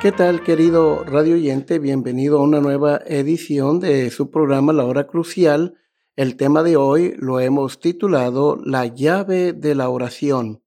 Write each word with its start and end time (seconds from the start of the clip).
¿Qué 0.00 0.12
tal, 0.12 0.42
querido 0.42 1.04
radio 1.04 1.34
oyente? 1.34 1.78
Bienvenido 1.78 2.38
a 2.38 2.42
una 2.42 2.60
nueva 2.60 3.02
edición 3.04 3.80
de 3.80 4.10
su 4.10 4.30
programa 4.30 4.72
La 4.72 4.84
Hora 4.84 5.06
Crucial 5.06 5.74
el 6.20 6.36
tema 6.36 6.62
de 6.62 6.76
hoy 6.76 7.14
lo 7.16 7.40
hemos 7.40 7.80
titulado 7.80 8.60
La 8.62 8.84
llave 8.84 9.54
de 9.54 9.74
la 9.74 9.88
oración 9.88 10.62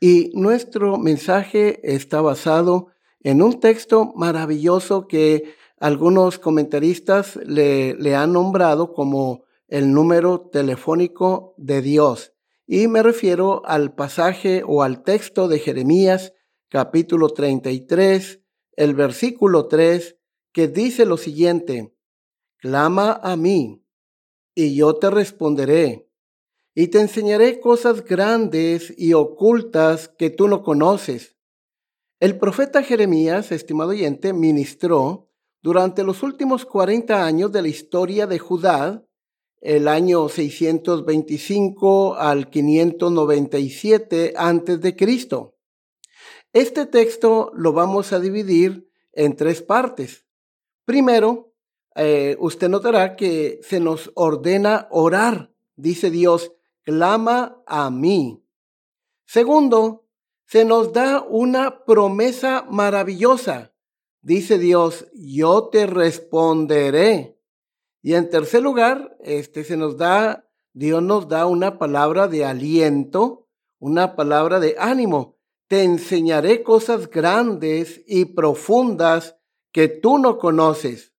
y 0.00 0.30
nuestro 0.32 0.96
mensaje 0.96 1.78
está 1.94 2.22
basado 2.22 2.86
en 3.20 3.42
un 3.42 3.60
texto 3.60 4.14
maravilloso 4.16 5.06
que 5.06 5.56
algunos 5.78 6.38
comentaristas 6.38 7.36
le, 7.44 8.16
han 8.16 8.32
nombrado 8.32 8.94
como 8.94 9.44
el 9.68 9.92
número 9.92 10.40
telefónico 10.40 11.52
de 11.58 11.82
Dios. 11.82 12.32
Y 12.66 12.88
me 12.88 13.02
refiero 13.02 13.60
al 13.66 13.94
pasaje 13.94 14.62
o 14.66 14.82
al 14.82 15.02
texto 15.02 15.48
de 15.48 15.58
Jeremías 15.58 16.32
capítulo 16.70 17.28
33, 17.28 18.40
el 18.72 18.94
versículo 18.94 19.68
3, 19.68 20.16
que 20.50 20.66
dice 20.66 21.04
lo 21.04 21.18
siguiente, 21.18 21.94
Clama 22.56 23.20
a 23.22 23.36
mí 23.36 23.83
y 24.54 24.76
yo 24.76 24.94
te 24.96 25.10
responderé, 25.10 26.08
y 26.74 26.88
te 26.88 27.00
enseñaré 27.00 27.60
cosas 27.60 28.04
grandes 28.04 28.92
y 28.96 29.12
ocultas 29.14 30.08
que 30.08 30.30
tú 30.30 30.48
no 30.48 30.62
conoces. 30.62 31.36
El 32.20 32.38
profeta 32.38 32.82
Jeremías, 32.82 33.52
estimado 33.52 33.90
oyente, 33.90 34.32
ministró 34.32 35.30
durante 35.62 36.04
los 36.04 36.22
últimos 36.22 36.64
40 36.64 37.24
años 37.24 37.50
de 37.52 37.62
la 37.62 37.68
historia 37.68 38.26
de 38.26 38.38
Judá, 38.38 39.04
el 39.60 39.88
año 39.88 40.28
625 40.28 42.16
al 42.16 42.50
597 42.50 44.34
antes 44.36 44.80
de 44.80 44.94
Cristo. 44.94 45.56
Este 46.52 46.86
texto 46.86 47.50
lo 47.54 47.72
vamos 47.72 48.12
a 48.12 48.20
dividir 48.20 48.90
en 49.12 49.36
tres 49.36 49.62
partes. 49.62 50.26
Primero, 50.84 51.53
eh, 51.94 52.36
usted 52.40 52.68
notará 52.68 53.16
que 53.16 53.60
se 53.62 53.80
nos 53.80 54.10
ordena 54.14 54.88
orar. 54.90 55.52
Dice 55.76 56.10
Dios, 56.10 56.52
clama 56.82 57.62
a 57.66 57.90
mí. 57.90 58.44
Segundo, 59.26 60.06
se 60.46 60.64
nos 60.64 60.92
da 60.92 61.22
una 61.22 61.84
promesa 61.84 62.66
maravillosa. 62.68 63.72
Dice 64.20 64.58
Dios, 64.58 65.06
yo 65.14 65.68
te 65.68 65.86
responderé. 65.86 67.40
Y 68.02 68.14
en 68.14 68.28
tercer 68.28 68.62
lugar, 68.62 69.16
este 69.20 69.64
se 69.64 69.76
nos 69.76 69.96
da, 69.96 70.48
Dios 70.72 71.02
nos 71.02 71.28
da 71.28 71.46
una 71.46 71.78
palabra 71.78 72.28
de 72.28 72.44
aliento, 72.44 73.48
una 73.78 74.14
palabra 74.14 74.60
de 74.60 74.76
ánimo. 74.78 75.38
Te 75.68 75.82
enseñaré 75.84 76.62
cosas 76.62 77.08
grandes 77.08 78.02
y 78.06 78.26
profundas 78.26 79.36
que 79.72 79.88
tú 79.88 80.18
no 80.18 80.38
conoces. 80.38 81.13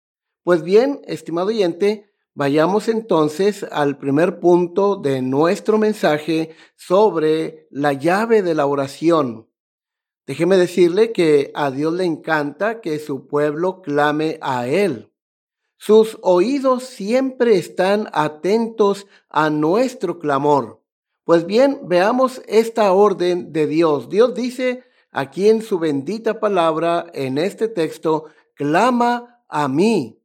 Pues 0.45 0.61
bien, 0.61 1.01
estimado 1.07 1.47
oyente, 1.47 2.13
vayamos 2.35 2.87
entonces 2.87 3.65
al 3.71 3.97
primer 3.97 4.39
punto 4.39 4.95
de 4.95 5.23
nuestro 5.23 5.79
mensaje 5.79 6.55
sobre 6.75 7.67
la 7.71 7.93
llave 7.93 8.43
de 8.43 8.53
la 8.53 8.67
oración. 8.67 9.49
Déjeme 10.27 10.57
decirle 10.57 11.11
que 11.13 11.51
a 11.55 11.71
Dios 11.71 11.95
le 11.95 12.03
encanta 12.03 12.79
que 12.79 12.99
su 12.99 13.25
pueblo 13.25 13.81
clame 13.81 14.37
a 14.39 14.67
Él. 14.67 15.11
Sus 15.77 16.19
oídos 16.21 16.83
siempre 16.83 17.57
están 17.57 18.07
atentos 18.13 19.07
a 19.29 19.49
nuestro 19.49 20.19
clamor. 20.19 20.83
Pues 21.23 21.47
bien, 21.47 21.79
veamos 21.85 22.43
esta 22.47 22.93
orden 22.93 23.51
de 23.51 23.65
Dios. 23.65 24.09
Dios 24.09 24.35
dice 24.35 24.83
aquí 25.09 25.49
en 25.49 25.63
su 25.63 25.79
bendita 25.79 26.39
palabra, 26.39 27.07
en 27.15 27.39
este 27.39 27.67
texto, 27.67 28.25
clama 28.53 29.43
a 29.49 29.67
mí 29.67 30.21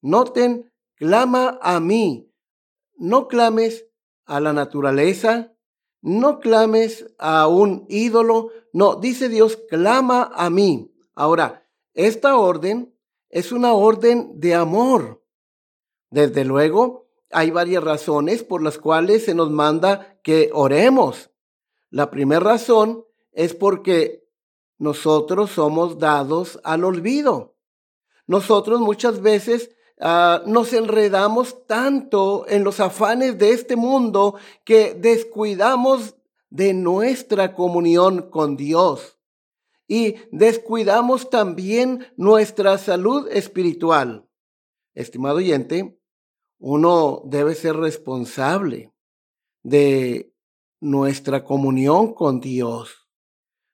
Noten, 0.00 0.72
clama 0.94 1.58
a 1.62 1.80
mí. 1.80 2.32
No 2.96 3.28
clames 3.28 3.86
a 4.24 4.40
la 4.40 4.52
naturaleza, 4.52 5.54
no 6.02 6.40
clames 6.40 7.12
a 7.18 7.46
un 7.46 7.86
ídolo, 7.88 8.50
no, 8.72 8.96
dice 8.96 9.28
Dios, 9.28 9.58
clama 9.68 10.30
a 10.34 10.50
mí. 10.50 10.94
Ahora, 11.14 11.66
esta 11.94 12.36
orden 12.36 12.94
es 13.28 13.52
una 13.52 13.72
orden 13.72 14.38
de 14.38 14.54
amor. 14.54 15.24
Desde 16.10 16.44
luego, 16.44 17.08
hay 17.30 17.50
varias 17.50 17.84
razones 17.84 18.42
por 18.42 18.62
las 18.62 18.78
cuales 18.78 19.24
se 19.24 19.34
nos 19.34 19.50
manda 19.50 20.18
que 20.22 20.50
oremos. 20.52 21.30
La 21.90 22.10
primera 22.10 22.40
razón 22.40 23.04
es 23.32 23.54
porque 23.54 24.28
nosotros 24.78 25.50
somos 25.50 25.98
dados 25.98 26.60
al 26.64 26.84
olvido. 26.84 27.56
Nosotros 28.26 28.80
muchas 28.80 29.20
veces 29.20 29.70
Ah, 30.00 30.42
nos 30.46 30.72
enredamos 30.72 31.66
tanto 31.66 32.46
en 32.48 32.64
los 32.64 32.80
afanes 32.80 33.36
de 33.38 33.52
este 33.52 33.76
mundo 33.76 34.36
que 34.64 34.94
descuidamos 34.94 36.16
de 36.48 36.72
nuestra 36.72 37.54
comunión 37.54 38.30
con 38.30 38.56
Dios 38.56 39.18
y 39.86 40.14
descuidamos 40.32 41.28
también 41.28 42.06
nuestra 42.16 42.78
salud 42.78 43.28
espiritual. 43.30 44.26
Estimado 44.94 45.36
oyente, 45.36 46.00
uno 46.58 47.22
debe 47.26 47.54
ser 47.54 47.76
responsable 47.76 48.94
de 49.62 50.32
nuestra 50.80 51.44
comunión 51.44 52.14
con 52.14 52.40
Dios. 52.40 53.08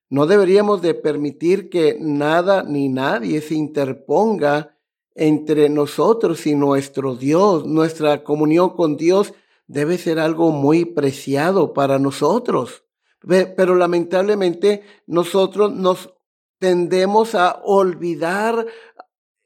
No 0.09 0.25
deberíamos 0.25 0.81
de 0.81 0.93
permitir 0.93 1.69
que 1.69 1.97
nada 1.99 2.63
ni 2.63 2.89
nadie 2.89 3.39
se 3.39 3.55
interponga 3.55 4.76
entre 5.17 5.67
nosotros 5.67 6.47
y 6.47 6.55
nuestro 6.55 7.15
Dios. 7.15 7.65
Nuestra 7.65 8.23
comunión 8.23 8.69
con 8.69 8.95
Dios 8.95 9.33
debe 9.65 9.97
ser 9.97 10.19
algo 10.19 10.51
muy 10.51 10.85
preciado 10.85 11.73
para 11.73 11.99
nosotros. 11.99 12.83
Pero 13.19 13.75
lamentablemente 13.75 14.83
nosotros 15.07 15.73
nos 15.73 16.13
tendemos 16.59 17.35
a 17.35 17.61
olvidar 17.63 18.65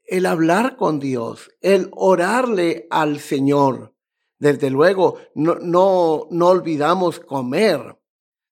el 0.04 0.26
hablar 0.26 0.76
con 0.76 1.00
Dios, 1.00 1.50
el 1.60 1.88
orarle 1.92 2.86
al 2.90 3.18
Señor. 3.18 3.94
Desde 4.38 4.70
luego, 4.70 5.16
no, 5.34 5.54
no, 5.54 6.26
no 6.30 6.48
olvidamos 6.48 7.18
comer, 7.18 7.96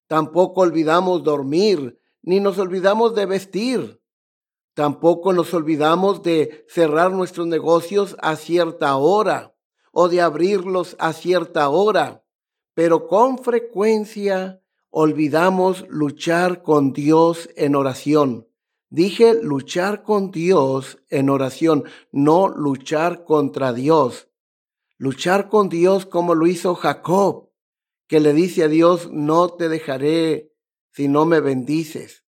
tampoco 0.06 0.62
olvidamos 0.62 1.22
dormir, 1.22 1.98
ni 2.22 2.40
nos 2.40 2.58
olvidamos 2.58 3.14
de 3.14 3.26
vestir. 3.26 3.99
Tampoco 4.80 5.34
nos 5.34 5.52
olvidamos 5.52 6.22
de 6.22 6.64
cerrar 6.66 7.12
nuestros 7.12 7.46
negocios 7.46 8.16
a 8.22 8.34
cierta 8.34 8.96
hora 8.96 9.54
o 9.92 10.08
de 10.08 10.22
abrirlos 10.22 10.96
a 10.98 11.12
cierta 11.12 11.68
hora, 11.68 12.24
pero 12.72 13.06
con 13.06 13.36
frecuencia 13.36 14.62
olvidamos 14.88 15.84
luchar 15.90 16.62
con 16.62 16.94
Dios 16.94 17.50
en 17.56 17.76
oración. 17.76 18.48
Dije 18.88 19.34
luchar 19.34 20.02
con 20.02 20.30
Dios 20.30 20.96
en 21.10 21.28
oración, 21.28 21.84
no 22.10 22.48
luchar 22.48 23.24
contra 23.24 23.74
Dios. 23.74 24.30
Luchar 24.96 25.50
con 25.50 25.68
Dios 25.68 26.06
como 26.06 26.34
lo 26.34 26.46
hizo 26.46 26.74
Jacob, 26.74 27.50
que 28.06 28.18
le 28.18 28.32
dice 28.32 28.62
a 28.62 28.68
Dios, 28.68 29.10
no 29.12 29.50
te 29.50 29.68
dejaré 29.68 30.54
si 30.90 31.06
no 31.06 31.26
me 31.26 31.40
bendices. 31.40 32.24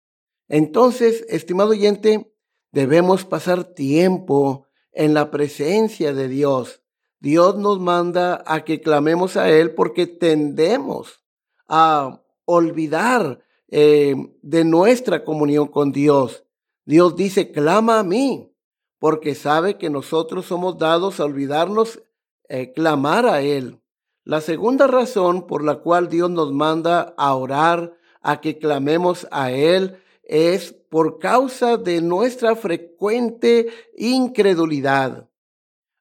Entonces, 0.47 1.25
estimado 1.27 1.71
oyente, 1.71 2.33
Debemos 2.77 3.25
pasar 3.25 3.63
tiempo 3.63 4.67
en 4.91 5.15
la 5.15 5.31
presencia 5.31 6.13
de 6.13 6.27
Dios. 6.27 6.83
Dios 7.19 7.57
nos 7.57 7.79
manda 7.79 8.43
a 8.45 8.63
que 8.65 8.81
clamemos 8.81 9.35
a 9.35 9.49
Él 9.49 9.73
porque 9.73 10.05
tendemos 10.05 11.23
a 11.67 12.21
olvidar 12.45 13.39
eh, 13.69 14.13
de 14.43 14.63
nuestra 14.63 15.23
comunión 15.23 15.69
con 15.69 15.91
Dios. 15.91 16.45
Dios 16.85 17.15
dice, 17.15 17.51
clama 17.51 17.97
a 17.97 18.03
mí, 18.03 18.53
porque 18.99 19.33
sabe 19.33 19.79
que 19.79 19.89
nosotros 19.89 20.45
somos 20.45 20.77
dados 20.77 21.19
a 21.19 21.25
olvidarnos, 21.25 22.03
eh, 22.47 22.73
clamar 22.73 23.25
a 23.25 23.41
Él. 23.41 23.81
La 24.23 24.39
segunda 24.39 24.85
razón 24.85 25.47
por 25.47 25.63
la 25.63 25.77
cual 25.77 26.09
Dios 26.09 26.29
nos 26.29 26.53
manda 26.53 27.15
a 27.17 27.33
orar, 27.33 27.97
a 28.21 28.39
que 28.39 28.59
clamemos 28.59 29.27
a 29.31 29.51
Él, 29.51 29.97
es 30.27 30.73
por 30.73 31.19
causa 31.19 31.77
de 31.77 32.01
nuestra 32.01 32.55
frecuente 32.55 33.67
incredulidad. 33.95 35.29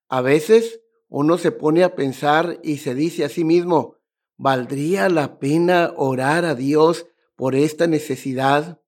A 0.09 0.21
veces 0.21 0.81
uno 1.09 1.39
se 1.39 1.53
pone 1.53 1.85
a 1.85 1.95
pensar 1.95 2.59
y 2.63 2.79
se 2.79 2.95
dice 2.95 3.25
a 3.25 3.29
sí 3.29 3.45
mismo, 3.45 3.97
¿valdría 4.37 5.09
la 5.09 5.39
pena 5.39 5.93
orar 5.97 6.45
a 6.45 6.55
Dios 6.55 7.07
por 7.37 7.55
esta 7.55 7.87
necesidad? 7.87 8.81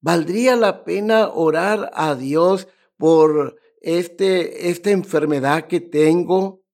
¿Valdría 0.00 0.56
la 0.56 0.84
pena 0.84 1.28
orar 1.28 1.90
a 1.94 2.14
Dios 2.14 2.66
por 2.96 3.60
este, 3.82 4.70
esta 4.70 4.90
enfermedad 4.90 5.66
que 5.66 5.80
tengo? 5.80 6.64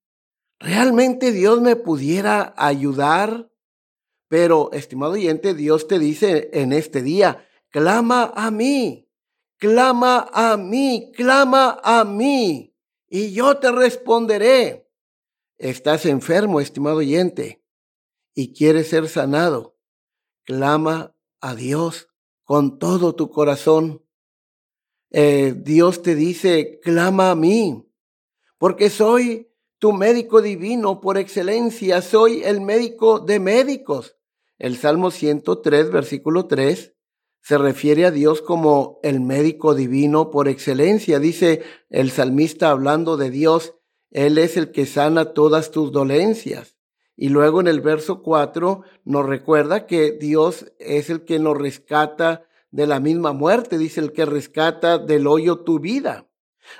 ¿Realmente 0.61 1.33
Dios 1.33 1.61
me 1.61 1.77
pudiera 1.77 2.55
ayudar? 2.57 3.51
Pero, 4.29 4.71
estimado 4.73 5.13
oyente, 5.13 5.55
Dios 5.55 5.89
te 5.89 5.99
dice 5.99 6.51
en 6.53 6.73
este 6.73 7.03
día, 7.03 7.48
clama 7.71 8.33
a 8.35 8.51
mí, 8.51 9.09
clama 9.57 10.29
a 10.33 10.57
mí, 10.57 11.13
clama 11.15 11.81
a 11.83 12.05
mí, 12.05 12.75
y 13.09 13.33
yo 13.33 13.59
te 13.59 13.71
responderé. 13.71 14.89
Estás 15.57 16.07
enfermo, 16.07 16.61
estimado 16.61 16.99
oyente, 16.99 17.65
y 18.35 18.53
quieres 18.53 18.89
ser 18.89 19.09
sanado. 19.09 19.77
Clama 20.45 21.15
a 21.41 21.55
Dios 21.55 22.09
con 22.45 22.79
todo 22.79 23.15
tu 23.15 23.31
corazón. 23.31 24.05
Eh, 25.11 25.55
Dios 25.57 26.03
te 26.03 26.15
dice, 26.15 26.81
clama 26.81 27.31
a 27.31 27.35
mí, 27.35 27.87
porque 28.59 28.91
soy 28.91 29.51
tu 29.79 29.93
médico 29.93 30.43
divino 30.43 31.01
por 31.01 31.19
excelencia, 31.19 32.03
soy 32.03 32.43
el 32.43 32.61
médico 32.61 33.21
de 33.21 33.41
médicos. 33.41 34.17
El 34.59 34.77
Salmo 34.77 35.11
103, 35.11 35.91
versículo 35.91 36.47
3, 36.47 36.95
se 37.41 37.59
refiere 37.59 38.05
a 38.05 38.11
Dios 38.11 38.43
como 38.43 39.01
el 39.03 39.21
médico 39.21 39.75
divino 39.75 40.31
por 40.31 40.49
excelencia. 40.49 41.19
Dice 41.19 41.63
el 41.91 42.11
salmista 42.11 42.71
hablando 42.71 43.17
de 43.17 43.31
Dios, 43.31 43.75
Él 44.11 44.39
es 44.39 44.57
el 44.57 44.71
que 44.71 44.87
sana 44.87 45.33
todas 45.33 45.71
tus 45.71 45.93
dolencias. 45.93 46.77
Y 47.17 47.31
luego 47.31 47.61
en 47.61 47.67
el 47.67 47.81
verso 47.81 48.23
4 48.23 48.83
nos 49.05 49.27
recuerda 49.27 49.87
que 49.87 50.13
Dios 50.13 50.73
es 50.79 51.11
el 51.11 51.25
que 51.25 51.39
nos 51.39 51.59
rescata 51.59 52.45
de 52.71 52.87
la 52.87 53.01
misma 53.01 53.33
muerte, 53.33 53.79
dice 53.79 54.01
el 54.01 54.13
que 54.13 54.25
rescata 54.25 54.99
del 54.99 55.27
hoyo 55.27 55.61
tu 55.61 55.81
vida. 55.81 56.29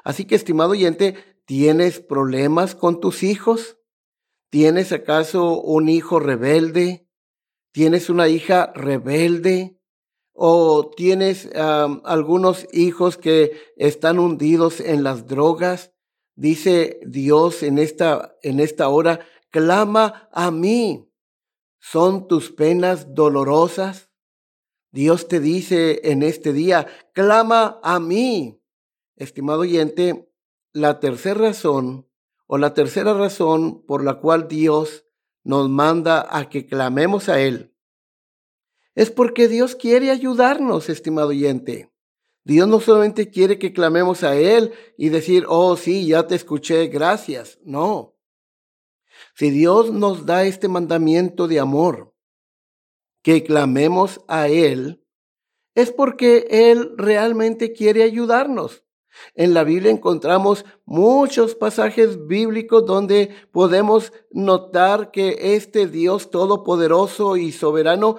Así 0.05 0.27
que, 0.27 0.35
estimado 0.35 0.71
oyente, 0.71 1.17
¿tienes 1.45 2.01
problemas 2.01 2.75
con 2.75 3.01
tus 3.01 3.23
hijos? 3.23 3.79
¿Tienes 4.51 4.93
acaso 4.93 5.61
un 5.61 5.89
hijo 5.89 6.21
rebelde? 6.21 7.09
¿Tienes 7.73 8.11
una 8.11 8.29
hija 8.29 8.73
rebelde? 8.75 9.78
O 10.41 10.93
tienes 10.97 11.51
algunos 11.57 12.69
hijos 12.73 13.17
que 13.17 13.61
están 13.77 14.21
hundidos 14.21 14.79
en 14.79 15.03
las 15.03 15.27
drogas, 15.27 15.93
dice 16.37 17.01
Dios 17.05 17.65
en 17.65 17.79
esta, 17.79 18.37
en 18.43 18.61
esta 18.61 18.89
hora, 18.89 19.19
clama 19.51 20.29
a 20.33 20.53
mí. 20.53 21.13
¿Son 21.81 22.29
tus 22.29 22.53
penas 22.53 23.17
dolorosas? 23.17 24.13
Dios 24.93 25.27
te 25.27 25.41
dice 25.41 26.03
en 26.05 26.23
este 26.23 26.53
día, 26.53 26.87
clama 27.13 27.81
a 27.83 27.99
mí. 27.99 28.63
Estimado 29.17 29.63
oyente, 29.63 30.33
la 30.73 31.01
tercera 31.01 31.41
razón 31.41 32.09
o 32.47 32.59
la 32.59 32.75
tercera 32.75 33.13
razón 33.13 33.85
por 33.85 34.05
la 34.05 34.21
cual 34.21 34.47
Dios 34.47 35.05
nos 35.43 35.69
manda 35.69 36.29
a 36.31 36.49
que 36.49 36.67
clamemos 36.67 37.29
a 37.29 37.41
Él 37.41 37.75
es 38.99 39.13
porque 39.13 39.47
Dios 39.47 39.77
quiere 39.77 40.11
ayudarnos, 40.11 40.89
estimado 40.89 41.29
oyente. 41.29 41.89
Dios 42.43 42.67
no 42.67 42.81
solamente 42.81 43.31
quiere 43.31 43.57
que 43.57 43.73
clamemos 43.73 44.25
a 44.25 44.35
Él 44.35 44.73
y 44.97 45.11
decir, 45.11 45.45
oh 45.47 45.77
sí, 45.77 46.09
ya 46.09 46.27
te 46.27 46.35
escuché, 46.35 46.89
gracias. 46.89 47.61
No. 47.63 48.17
Si 49.37 49.51
Dios 49.51 49.93
nos 49.93 50.27
da 50.27 50.47
este 50.47 50.67
mandamiento 50.67 51.47
de 51.47 51.61
amor, 51.61 52.13
que 53.23 53.45
clamemos 53.45 54.21
a 54.27 54.49
Él, 54.49 55.07
es 55.77 55.93
porque 55.93 56.49
Él 56.51 56.91
realmente 56.97 57.73
quiere 57.73 58.03
ayudarnos. 58.03 58.85
En 59.35 59.55
la 59.55 59.63
Biblia 59.63 59.93
encontramos 59.93 60.65
muchos 60.85 61.55
pasajes 61.55 62.27
bíblicos 62.27 62.85
donde 62.85 63.31
podemos 63.53 64.13
notar 64.33 65.13
que 65.13 65.55
este 65.55 65.87
Dios 65.87 66.31
todopoderoso 66.31 67.37
y 67.37 67.53
soberano 67.53 68.19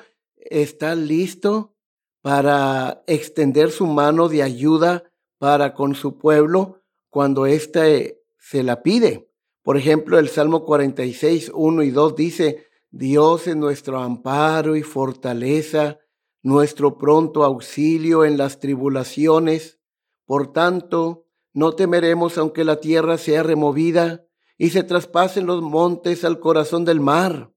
está 0.50 0.96
listo 0.96 1.75
para 2.22 3.04
extender 3.07 3.72
su 3.72 3.88
mano 3.88 4.30
de 4.30 4.44
ayuda 4.44 5.12
para 5.38 5.74
con 5.74 5.96
su 5.96 6.18
pueblo 6.18 6.81
cuando 7.10 7.46
éste 7.46 8.22
se 8.38 8.63
la 8.63 8.84
pide. 8.84 9.30
Por 9.63 9.78
ejemplo, 9.78 10.19
el 10.19 10.30
Salmo 10.30 10.66
46, 10.66 11.51
1 11.54 11.84
y 11.84 11.92
2 11.92 12.16
dice, 12.16 12.68
Dios 12.92 13.48
es 13.48 13.56
nuestro 13.56 14.00
amparo 14.00 14.75
y 14.75 14.84
fortaleza, 14.84 16.00
nuestro 16.42 16.98
pronto 16.98 17.44
auxilio 17.44 18.25
en 18.25 18.38
las 18.38 18.60
tribulaciones. 18.60 19.80
Por 20.25 20.51
tanto, 20.54 21.25
no 21.54 21.74
temeremos 21.74 22.38
aunque 22.38 22.63
la 22.63 22.80
tierra 22.80 23.18
sea 23.18 23.44
removida 23.44 24.25
y 24.57 24.69
se 24.69 24.84
traspasen 24.84 25.46
los 25.46 25.62
montes 25.62 26.24
al 26.24 26.40
corazón 26.40 26.86
del 26.86 27.00
mar. 27.00 27.51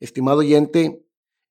Estimado 0.00 0.38
oyente, 0.38 1.03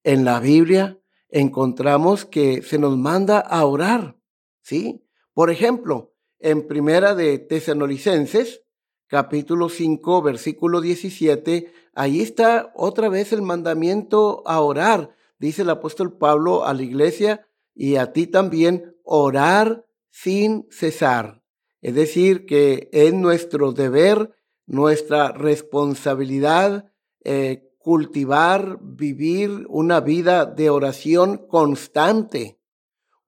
en 0.03 0.25
la 0.25 0.39
Biblia 0.39 0.99
encontramos 1.29 2.25
que 2.25 2.61
se 2.61 2.77
nos 2.77 2.97
manda 2.97 3.39
a 3.39 3.65
orar, 3.65 4.17
¿sí? 4.61 5.03
Por 5.33 5.49
ejemplo, 5.49 6.13
en 6.39 6.67
Primera 6.67 7.15
de 7.15 7.39
Tesanolicenses, 7.39 8.61
capítulo 9.07 9.69
5, 9.69 10.21
versículo 10.21 10.81
17, 10.81 11.71
ahí 11.93 12.21
está 12.21 12.71
otra 12.75 13.09
vez 13.09 13.33
el 13.33 13.41
mandamiento 13.41 14.43
a 14.45 14.59
orar. 14.61 15.15
Dice 15.39 15.63
el 15.63 15.69
apóstol 15.69 16.17
Pablo 16.17 16.65
a 16.65 16.73
la 16.73 16.83
iglesia 16.83 17.47
y 17.73 17.95
a 17.95 18.13
ti 18.13 18.27
también, 18.27 18.95
orar 19.03 19.85
sin 20.09 20.67
cesar. 20.69 21.41
Es 21.81 21.95
decir, 21.95 22.45
que 22.45 22.89
es 22.91 23.13
nuestro 23.13 23.71
deber, 23.73 24.31
nuestra 24.65 25.31
responsabilidad 25.31 26.91
eh, 27.23 27.72
cultivar, 27.83 28.79
vivir 28.81 29.65
una 29.67 29.99
vida 29.99 30.45
de 30.45 30.69
oración 30.69 31.37
constante. 31.49 32.57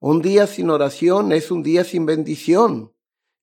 Un 0.00 0.22
día 0.22 0.46
sin 0.46 0.70
oración 0.70 1.32
es 1.32 1.50
un 1.50 1.62
día 1.62 1.84
sin 1.84 2.06
bendición 2.06 2.94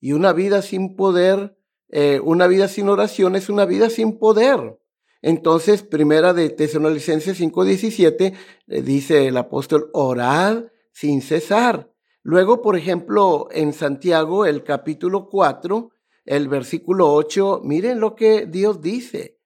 y 0.02 0.14
una 0.14 0.34
vida 0.34 0.64
sin 0.64 0.96
poder, 0.96 1.56
eh, 1.90 2.20
una 2.20 2.48
vida 2.48 2.68
sin 2.68 2.90
oración 2.90 3.36
es 3.36 3.48
una 3.48 3.66
vida 3.66 3.92
sin 3.92 4.18
poder. 4.18 4.80
Entonces, 5.22 5.84
primera 5.84 6.34
de 6.34 6.50
Tesalonicenses 6.50 7.40
5:17 7.40 8.34
eh, 8.68 8.82
dice 8.82 9.28
el 9.28 9.38
apóstol, 9.38 9.92
orad 9.94 10.64
sin 10.92 11.22
cesar. 11.22 11.94
Luego, 12.24 12.64
por 12.64 12.76
ejemplo, 12.76 13.50
en 13.52 13.74
Santiago, 13.74 14.48
el 14.48 14.64
capítulo 14.64 15.30
4, 15.30 15.92
el 16.26 16.48
versículo 16.48 17.14
8, 17.14 17.62
miren 17.64 18.00
lo 18.00 18.16
que 18.16 18.48
Dios 18.48 18.82
dice 18.82 19.43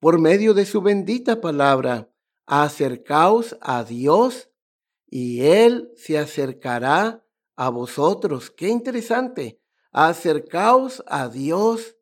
por 0.00 0.20
medio 0.20 0.54
de 0.54 0.64
su 0.64 0.80
bendita 0.80 1.40
palabra. 1.40 2.10
Acercaos 2.46 3.56
a 3.60 3.84
Dios 3.84 4.50
y 5.10 5.42
Él 5.42 5.92
se 5.96 6.18
acercará 6.18 7.24
a 7.56 7.68
vosotros. 7.70 8.50
Qué 8.50 8.68
interesante. 8.68 9.60
Acercaos 9.90 11.02
a 11.06 11.28
Dios 11.28 11.96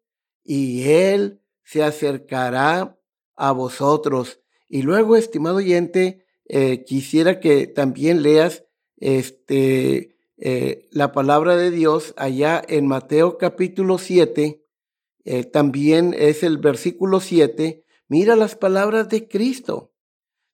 y 0.44 0.88
Él 0.88 1.42
se 1.64 1.82
acercará 1.82 2.98
a 3.34 3.52
vosotros. 3.52 4.40
Y 4.68 4.82
luego, 4.82 5.16
estimado 5.16 5.56
oyente, 5.56 6.24
eh, 6.44 6.84
quisiera 6.84 7.40
que 7.40 7.66
también 7.66 8.22
leas 8.22 8.64
este, 8.98 10.16
eh, 10.36 10.88
la 10.90 11.12
palabra 11.12 11.56
de 11.56 11.70
Dios 11.70 12.14
allá 12.16 12.62
en 12.68 12.86
Mateo 12.86 13.36
capítulo 13.38 13.98
7. 13.98 14.62
Eh, 15.24 15.44
también 15.44 16.14
es 16.16 16.44
el 16.44 16.58
versículo 16.58 17.20
7 17.20 17.85
Mira 18.08 18.36
las 18.36 18.54
palabras 18.54 19.08
de 19.08 19.28
Cristo. 19.28 19.92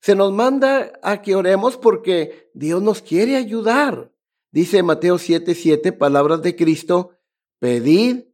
Se 0.01 0.15
nos 0.15 0.33
manda 0.33 0.93
a 1.03 1.23
que 1.23 1.35
oremos 1.35 1.77
porque 1.77 2.51
Dios 2.55 2.83
nos 2.83 3.03
quiere 3.03 3.37
ayudar. 3.37 4.13
Dice 4.51 4.83
Mateo 4.83 5.17
7:7, 5.17 5.55
7, 5.55 5.93
palabras 5.93 6.43
de 6.43 6.57
Cristo, 6.57 7.13
pedid 7.59 8.25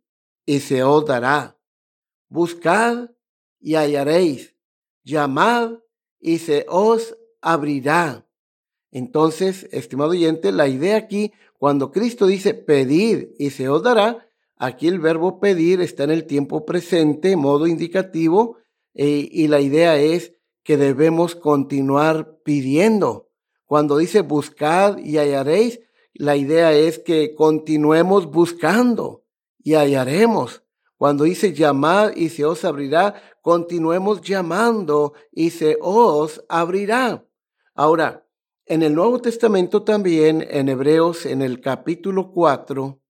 y 0.46 0.60
se 0.60 0.82
os 0.82 1.04
dará. 1.04 1.58
Buscad 2.28 3.10
y 3.60 3.75
hallaréis. 3.75 4.54
Llamad 5.04 5.78
y 6.20 6.38
se 6.38 6.66
os 6.68 7.16
abrirá. 7.40 8.26
Entonces, 8.90 9.68
estimado 9.70 10.10
oyente, 10.10 10.52
la 10.52 10.68
idea 10.68 10.96
aquí, 10.96 11.32
cuando 11.58 11.90
Cristo 11.90 12.26
dice 12.26 12.54
pedir 12.54 13.34
y 13.38 13.50
se 13.50 13.68
os 13.68 13.82
dará, 13.82 14.28
aquí 14.56 14.88
el 14.88 15.00
verbo 15.00 15.40
pedir 15.40 15.80
está 15.80 16.04
en 16.04 16.10
el 16.10 16.25
tiempo 16.25 16.64
presente, 16.64 17.37
modo 17.37 17.66
indicativo, 17.66 18.57
eh, 18.99 19.28
y 19.31 19.47
la 19.47 19.61
idea 19.61 19.97
es 19.97 20.35
que 20.64 20.76
debemos 20.76 21.37
continuar 21.37 22.40
pidiendo. 22.43 23.31
Cuando 23.64 23.97
dice 23.97 24.23
buscad 24.23 24.99
y 24.99 25.19
hallaréis, 25.19 25.81
la 26.14 26.35
idea 26.35 26.73
es 26.73 26.99
que 26.99 27.33
continuemos 27.37 28.26
buscando 28.26 29.25
y 29.62 29.75
hallaremos. 29.75 30.64
Cuando 30.97 31.25
dice 31.25 31.52
llamad 31.52 32.17
y 32.17 32.31
se 32.31 32.45
os 32.45 32.64
abrirá, 32.64 33.14
continuemos 33.40 34.21
llamando 34.21 35.12
y 35.31 35.50
se 35.50 35.78
os 35.81 36.45
abrirá. 36.49 37.25
Ahora, 37.75 38.26
en 38.67 38.83
el 38.83 38.97
Nuevo 38.97 39.21
Testamento 39.21 39.85
también, 39.85 40.45
en 40.50 40.69
Hebreos, 40.69 41.25
en 41.25 41.43
el 41.43 41.61
capítulo 41.61 42.33
4, 42.33 43.00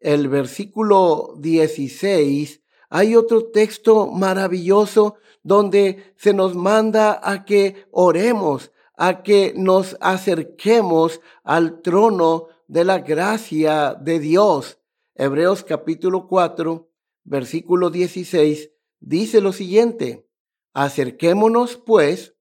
el 0.00 0.28
versículo 0.28 1.34
16, 1.38 2.60
hay 2.90 3.14
otro 3.14 3.50
texto 3.50 4.06
maravilloso 4.06 5.14
donde 5.42 6.12
se 6.16 6.32
nos 6.32 6.54
manda 6.54 7.20
a 7.22 7.44
que 7.44 7.86
oremos, 7.90 8.72
a 8.96 9.22
que 9.22 9.54
nos 9.56 9.96
acerquemos 10.00 11.20
al 11.44 11.82
trono 11.82 12.48
de 12.66 12.84
la 12.84 12.98
gracia 12.98 13.94
de 13.94 14.18
Dios. 14.18 14.78
Hebreos 15.14 15.64
capítulo 15.64 16.28
4, 16.28 16.90
versículo 17.24 17.90
16, 17.90 18.70
dice 19.00 19.40
lo 19.40 19.52
siguiente, 19.52 20.28
acerquémonos 20.74 21.76
pues 21.76 22.34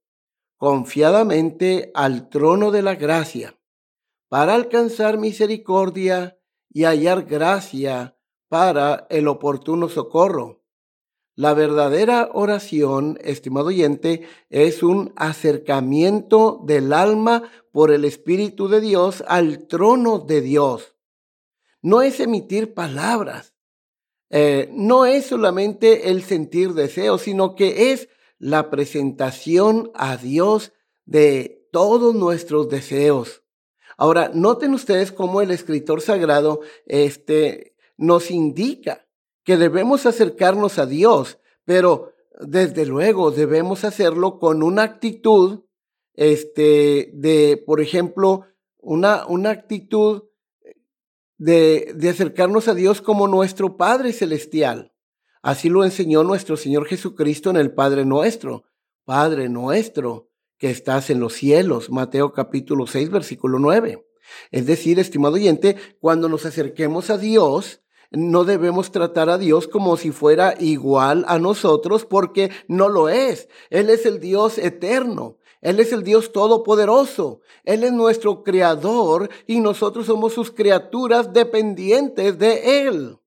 confiadamente 0.58 1.92
al 1.94 2.30
trono 2.30 2.72
de 2.72 2.82
la 2.82 2.96
gracia 2.96 3.58
para 4.30 4.56
alcanzar 4.56 5.18
misericordia 5.18 6.38
y 6.70 6.84
hallar 6.84 7.24
gracia 7.24 8.18
para 8.50 9.08
el 9.10 9.28
oportuno 9.28 9.90
socorro. 9.90 10.64
La 11.38 11.54
verdadera 11.54 12.32
oración, 12.34 13.20
estimado 13.24 13.68
oyente, 13.68 14.28
es 14.50 14.82
un 14.82 15.14
acercamiento 15.16 16.64
del 16.66 16.92
alma 16.92 17.44
por 17.72 17.92
el 17.92 18.06
Espíritu 18.06 18.68
de 18.70 18.82
Dios 18.82 19.24
al 19.28 19.68
trono 19.68 20.18
de 20.18 20.42
Dios. 20.42 20.96
No 21.84 22.02
es 22.02 22.20
emitir 22.20 22.74
palabras, 22.74 23.54
eh, 24.32 24.68
no 24.72 25.06
es 25.06 25.28
solamente 25.28 26.10
el 26.10 26.24
sentir 26.24 26.74
deseo, 26.74 27.20
sino 27.20 27.54
que 27.54 27.92
es 27.92 28.10
la 28.40 28.72
presentación 28.72 29.92
a 29.94 30.18
Dios 30.18 30.74
de 31.06 31.70
todos 31.72 32.16
nuestros 32.16 32.68
deseos. 32.68 33.44
Ahora, 33.96 34.32
noten 34.34 34.74
ustedes 34.74 35.12
cómo 35.12 35.42
el 35.42 35.52
escritor 35.52 36.02
sagrado 36.02 36.62
este, 36.88 37.76
nos 37.96 38.32
indica 38.32 39.07
que 39.48 39.56
debemos 39.56 40.06
acercarnos 40.06 40.78
a 40.78 40.86
Dios, 40.86 41.40
pero 41.64 42.12
desde 42.42 42.86
luego 42.86 43.32
debemos 43.32 43.86
hacerlo 43.86 44.40
con 44.40 44.62
una 44.62 44.84
actitud, 44.84 45.62
este, 46.16 47.12
de, 47.14 47.64
por 47.66 47.80
ejemplo, 47.80 48.46
una, 48.78 49.26
una 49.26 49.52
actitud 49.52 50.24
de, 51.38 51.94
de 51.96 52.10
acercarnos 52.10 52.68
a 52.68 52.74
Dios 52.74 53.02
como 53.02 53.30
nuestro 53.30 53.78
Padre 53.78 54.12
Celestial. 54.12 54.94
Así 55.42 55.70
lo 55.70 55.86
enseñó 55.86 56.26
nuestro 56.26 56.58
Señor 56.58 56.86
Jesucristo 56.86 57.50
en 57.50 57.56
el 57.56 57.74
Padre 57.74 58.04
nuestro. 58.04 58.66
Padre 59.06 59.48
nuestro 59.48 60.30
que 60.58 60.70
estás 60.70 61.10
en 61.10 61.22
los 61.22 61.32
cielos. 61.32 61.90
Mateo 61.90 62.34
capítulo 62.34 62.86
6, 62.86 63.10
versículo 63.12 63.60
9. 63.60 64.06
Es 64.52 64.66
decir, 64.66 65.00
estimado 65.00 65.36
oyente, 65.36 65.78
cuando 66.02 66.28
nos 66.28 66.46
acerquemos 66.46 67.10
a 67.10 67.18
Dios, 67.18 67.82
no 68.12 68.44
debemos 68.44 68.92
tratar 68.92 69.30
a 69.30 69.38
Dios 69.38 69.68
como 69.68 69.98
si 69.98 70.12
fuera 70.12 70.56
igual 70.60 71.26
a 71.28 71.40
nosotros 71.40 72.06
porque 72.06 72.52
no 72.68 72.90
lo 72.90 73.10
es. 73.10 73.50
Él 73.70 73.90
es 73.90 74.06
el 74.06 74.20
Dios 74.20 74.58
eterno. 74.58 75.38
Él 75.62 75.80
es 75.80 75.92
el 75.92 76.04
Dios 76.04 76.32
todopoderoso. 76.32 77.42
Él 77.64 77.84
es 77.84 77.92
nuestro 77.92 78.44
creador 78.44 79.30
y 79.46 79.60
nosotros 79.60 80.06
somos 80.06 80.34
sus 80.34 80.52
criaturas 80.52 81.34
dependientes 81.34 82.38
de 82.38 82.88
Él. 82.88 83.18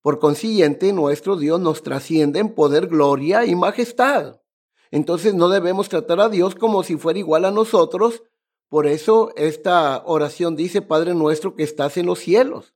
Por 0.00 0.18
consiguiente, 0.18 0.92
nuestro 0.92 1.36
Dios 1.36 1.60
nos 1.60 1.82
trasciende 1.82 2.40
en 2.40 2.54
poder, 2.54 2.88
gloria 2.88 3.44
y 3.46 3.54
majestad. 3.54 4.40
Entonces 4.90 5.34
no 5.34 5.48
debemos 5.48 5.88
tratar 5.88 6.20
a 6.20 6.28
Dios 6.28 6.56
como 6.56 6.82
si 6.82 6.96
fuera 6.96 7.20
igual 7.20 7.44
a 7.44 7.52
nosotros. 7.52 8.24
Por 8.68 8.86
eso 8.86 9.32
esta 9.36 10.02
oración 10.04 10.56
dice, 10.56 10.82
Padre 10.82 11.14
nuestro 11.14 11.54
que 11.54 11.62
estás 11.62 11.96
en 11.96 12.06
los 12.06 12.18
cielos, 12.18 12.74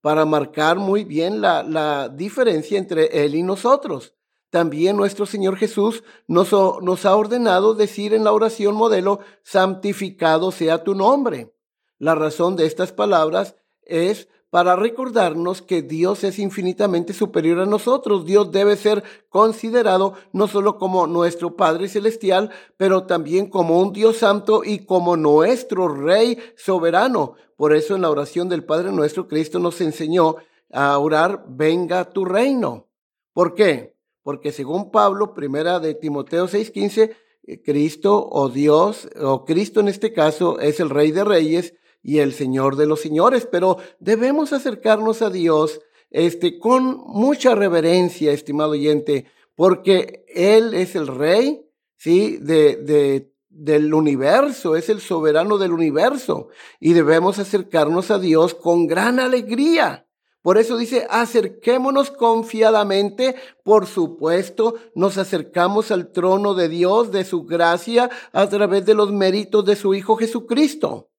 para 0.00 0.24
marcar 0.24 0.78
muy 0.78 1.04
bien 1.04 1.40
la, 1.40 1.62
la 1.62 2.08
diferencia 2.08 2.78
entre 2.78 3.24
Él 3.24 3.34
y 3.34 3.42
nosotros. 3.42 4.14
También 4.50 4.96
nuestro 4.96 5.26
Señor 5.26 5.56
Jesús 5.56 6.02
nos, 6.26 6.52
nos 6.82 7.06
ha 7.06 7.14
ordenado 7.16 7.74
decir 7.74 8.12
en 8.14 8.24
la 8.24 8.32
oración 8.32 8.74
modelo, 8.74 9.20
santificado 9.42 10.50
sea 10.50 10.82
tu 10.82 10.94
nombre. 10.94 11.54
La 11.98 12.16
razón 12.16 12.56
de 12.56 12.66
estas 12.66 12.92
palabras 12.92 13.54
es 13.82 14.28
para 14.50 14.76
recordarnos 14.76 15.62
que 15.62 15.82
Dios 15.82 16.24
es 16.24 16.38
infinitamente 16.38 17.12
superior 17.12 17.60
a 17.60 17.66
nosotros. 17.66 18.26
Dios 18.26 18.52
debe 18.52 18.76
ser 18.76 19.02
considerado 19.28 20.14
no 20.32 20.48
solo 20.48 20.76
como 20.78 21.06
nuestro 21.06 21.56
Padre 21.56 21.88
Celestial, 21.88 22.50
pero 22.76 23.04
también 23.04 23.48
como 23.48 23.80
un 23.80 23.92
Dios 23.92 24.18
santo 24.18 24.62
y 24.64 24.84
como 24.84 25.16
nuestro 25.16 25.88
Rey 25.88 26.38
soberano. 26.56 27.34
Por 27.56 27.74
eso 27.74 27.94
en 27.94 28.02
la 28.02 28.10
oración 28.10 28.48
del 28.48 28.64
Padre 28.64 28.92
nuestro, 28.92 29.28
Cristo 29.28 29.58
nos 29.58 29.80
enseñó 29.80 30.36
a 30.72 30.98
orar, 30.98 31.44
venga 31.48 32.10
tu 32.10 32.24
reino. 32.24 32.88
¿Por 33.32 33.54
qué? 33.54 33.94
porque 34.22 34.52
según 34.52 34.90
Pablo, 34.90 35.34
primera 35.34 35.80
de 35.80 35.94
Timoteo 35.94 36.46
6:15, 36.46 37.16
eh, 37.44 37.62
Cristo 37.62 38.28
o 38.30 38.48
Dios, 38.48 39.08
o 39.20 39.44
Cristo 39.44 39.80
en 39.80 39.88
este 39.88 40.12
caso, 40.12 40.60
es 40.60 40.80
el 40.80 40.90
Rey 40.90 41.10
de 41.10 41.24
Reyes 41.24 41.74
y 42.02 42.18
el 42.18 42.32
Señor 42.32 42.76
de 42.76 42.86
los 42.86 43.00
Señores, 43.00 43.46
pero 43.50 43.78
debemos 43.98 44.52
acercarnos 44.52 45.22
a 45.22 45.30
Dios 45.30 45.80
este, 46.10 46.58
con 46.58 46.98
mucha 47.06 47.54
reverencia, 47.54 48.32
estimado 48.32 48.70
oyente, 48.70 49.26
porque 49.54 50.24
Él 50.28 50.74
es 50.74 50.96
el 50.96 51.06
Rey, 51.06 51.66
¿sí? 51.96 52.38
De, 52.38 52.76
de, 52.76 53.32
del 53.48 53.92
universo, 53.92 54.76
es 54.76 54.88
el 54.88 55.00
soberano 55.00 55.58
del 55.58 55.72
universo, 55.72 56.48
y 56.78 56.92
debemos 56.92 57.38
acercarnos 57.38 58.10
a 58.10 58.18
Dios 58.18 58.54
con 58.54 58.86
gran 58.86 59.20
alegría. 59.20 60.06
Por 60.42 60.56
eso 60.56 60.78
dice, 60.78 61.06
acerquémonos 61.10 62.10
confiadamente. 62.10 63.36
Por 63.62 63.86
supuesto, 63.86 64.74
nos 64.94 65.18
acercamos 65.18 65.90
al 65.90 66.12
trono 66.12 66.54
de 66.54 66.70
Dios, 66.70 67.12
de 67.12 67.24
su 67.24 67.44
gracia, 67.44 68.08
a 68.32 68.48
través 68.48 68.86
de 68.86 68.94
los 68.94 69.12
méritos 69.12 69.66
de 69.66 69.76
su 69.76 69.94
Hijo 69.94 70.16
Jesucristo. 70.16 71.10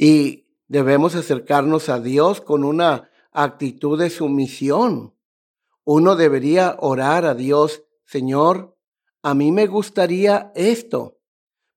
Y 0.00 0.46
debemos 0.68 1.16
acercarnos 1.16 1.88
a 1.88 1.98
Dios 1.98 2.40
con 2.40 2.62
una 2.62 3.10
actitud 3.32 3.98
de 3.98 4.10
sumisión. 4.10 5.12
Uno 5.82 6.14
debería 6.14 6.76
orar 6.78 7.24
a 7.24 7.34
Dios, 7.34 7.82
Señor, 8.04 8.76
a 9.24 9.34
mí 9.34 9.50
me 9.50 9.66
gustaría 9.66 10.52
esto, 10.54 11.18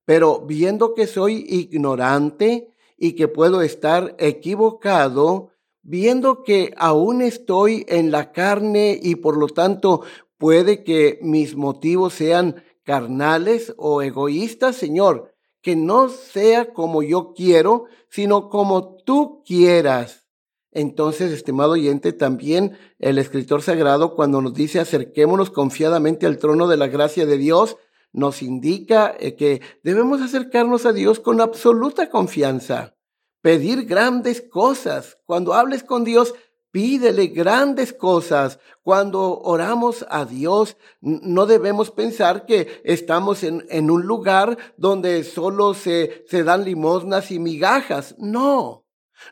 pero 0.04 0.46
viendo 0.46 0.94
que 0.94 1.08
soy 1.08 1.44
ignorante 1.48 2.72
y 2.96 3.14
que 3.14 3.26
puedo 3.26 3.60
estar 3.60 4.14
equivocado, 4.20 5.50
viendo 5.82 6.44
que 6.44 6.72
aún 6.76 7.22
estoy 7.22 7.84
en 7.88 8.12
la 8.12 8.30
carne 8.30 9.00
y 9.02 9.16
por 9.16 9.36
lo 9.36 9.48
tanto 9.48 10.02
puede 10.38 10.84
que 10.84 11.18
mis 11.22 11.56
motivos 11.56 12.14
sean 12.14 12.62
carnales 12.84 13.74
o 13.78 14.00
egoístas, 14.00 14.76
Señor, 14.76 15.31
que 15.62 15.76
no 15.76 16.08
sea 16.08 16.72
como 16.72 17.02
yo 17.02 17.32
quiero, 17.34 17.86
sino 18.10 18.48
como 18.48 18.96
tú 18.96 19.42
quieras. 19.46 20.26
Entonces, 20.70 21.32
estimado 21.32 21.72
oyente, 21.72 22.12
también 22.12 22.76
el 22.98 23.18
escritor 23.18 23.62
sagrado, 23.62 24.14
cuando 24.14 24.42
nos 24.42 24.54
dice 24.54 24.80
acerquémonos 24.80 25.50
confiadamente 25.50 26.26
al 26.26 26.38
trono 26.38 26.66
de 26.66 26.76
la 26.76 26.88
gracia 26.88 27.26
de 27.26 27.38
Dios, 27.38 27.76
nos 28.12 28.42
indica 28.42 29.14
eh, 29.18 29.36
que 29.36 29.62
debemos 29.82 30.20
acercarnos 30.20 30.84
a 30.84 30.92
Dios 30.92 31.20
con 31.20 31.40
absoluta 31.40 32.10
confianza 32.10 32.94
pedir 33.42 33.84
grandes 33.84 34.40
cosas. 34.40 35.18
Cuando 35.26 35.52
hables 35.52 35.82
con 35.82 36.04
Dios, 36.04 36.34
pídele 36.72 37.28
grandes 37.28 37.92
cosas. 37.92 38.58
Cuando 38.82 39.40
oramos 39.40 40.04
a 40.10 40.24
Dios, 40.24 40.76
no 41.00 41.46
debemos 41.46 41.92
pensar 41.92 42.44
que 42.44 42.82
estamos 42.82 43.44
en, 43.44 43.64
en 43.70 43.90
un 43.90 44.02
lugar 44.02 44.58
donde 44.76 45.22
solo 45.22 45.74
se, 45.74 46.24
se 46.26 46.42
dan 46.42 46.64
limosnas 46.64 47.30
y 47.30 47.38
migajas. 47.38 48.16
No. 48.18 48.84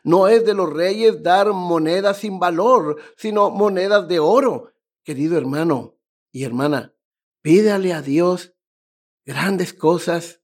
No 0.05 0.29
es 0.29 0.45
de 0.45 0.53
los 0.53 0.71
reyes 0.71 1.21
dar 1.21 1.51
monedas 1.51 2.19
sin 2.19 2.39
valor, 2.39 2.95
sino 3.17 3.49
monedas 3.49 4.07
de 4.07 4.19
oro. 4.19 4.71
Querido 5.03 5.37
hermano 5.37 5.97
y 6.31 6.45
hermana, 6.45 6.93
pídale 7.41 7.91
a 7.91 8.01
Dios 8.01 8.53
grandes 9.25 9.73
cosas 9.73 10.41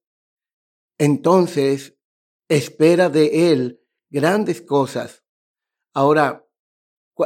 entonces 0.97 1.95
espera 2.47 3.09
de 3.09 3.51
él 3.51 3.83
grandes 4.09 4.61
cosas. 4.61 5.23
Ahora, 5.93 6.46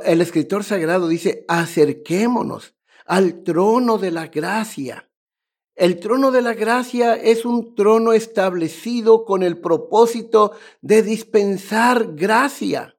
el 0.03 0.21
escritor 0.21 0.63
sagrado 0.63 1.07
dice, 1.07 1.45
acerquémonos 1.47 2.75
al 3.05 3.43
trono 3.43 3.97
de 3.97 4.11
la 4.11 4.27
gracia. 4.27 5.09
El 5.75 5.99
trono 5.99 6.31
de 6.31 6.41
la 6.41 6.53
gracia 6.53 7.15
es 7.15 7.45
un 7.45 7.75
trono 7.75 8.13
establecido 8.13 9.25
con 9.25 9.41
el 9.43 9.59
propósito 9.59 10.51
de 10.81 11.01
dispensar 11.01 12.13
gracia. 12.13 12.97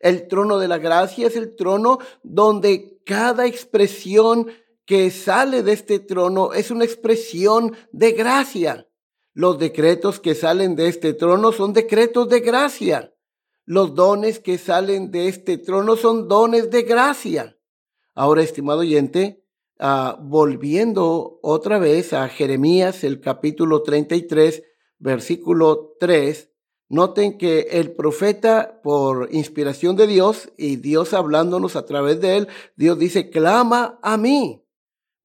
El 0.00 0.28
trono 0.28 0.58
de 0.58 0.68
la 0.68 0.78
gracia 0.78 1.28
es 1.28 1.36
el 1.36 1.54
trono 1.56 1.98
donde 2.22 3.00
cada 3.04 3.46
expresión 3.46 4.48
que 4.84 5.10
sale 5.10 5.62
de 5.62 5.72
este 5.72 6.00
trono 6.00 6.52
es 6.52 6.70
una 6.70 6.84
expresión 6.84 7.76
de 7.92 8.12
gracia. 8.12 8.88
Los 9.32 9.58
decretos 9.58 10.18
que 10.18 10.34
salen 10.34 10.74
de 10.76 10.88
este 10.88 11.14
trono 11.14 11.52
son 11.52 11.72
decretos 11.72 12.28
de 12.28 12.40
gracia. 12.40 13.14
Los 13.68 13.94
dones 13.94 14.40
que 14.40 14.56
salen 14.56 15.10
de 15.10 15.28
este 15.28 15.58
trono 15.58 15.96
son 15.96 16.26
dones 16.26 16.70
de 16.70 16.84
gracia. 16.84 17.58
Ahora, 18.14 18.40
estimado 18.40 18.78
oyente, 18.80 19.44
ah, 19.78 20.18
volviendo 20.22 21.38
otra 21.42 21.78
vez 21.78 22.14
a 22.14 22.30
Jeremías, 22.30 23.04
el 23.04 23.20
capítulo 23.20 23.82
33, 23.82 24.62
versículo 24.98 25.96
3, 26.00 26.50
noten 26.88 27.36
que 27.36 27.68
el 27.72 27.92
profeta, 27.94 28.80
por 28.82 29.28
inspiración 29.32 29.96
de 29.96 30.06
Dios 30.06 30.50
y 30.56 30.76
Dios 30.76 31.12
hablándonos 31.12 31.76
a 31.76 31.84
través 31.84 32.22
de 32.22 32.38
él, 32.38 32.48
Dios 32.74 32.98
dice, 32.98 33.28
clama 33.28 33.98
a 34.02 34.16
mí. 34.16 34.64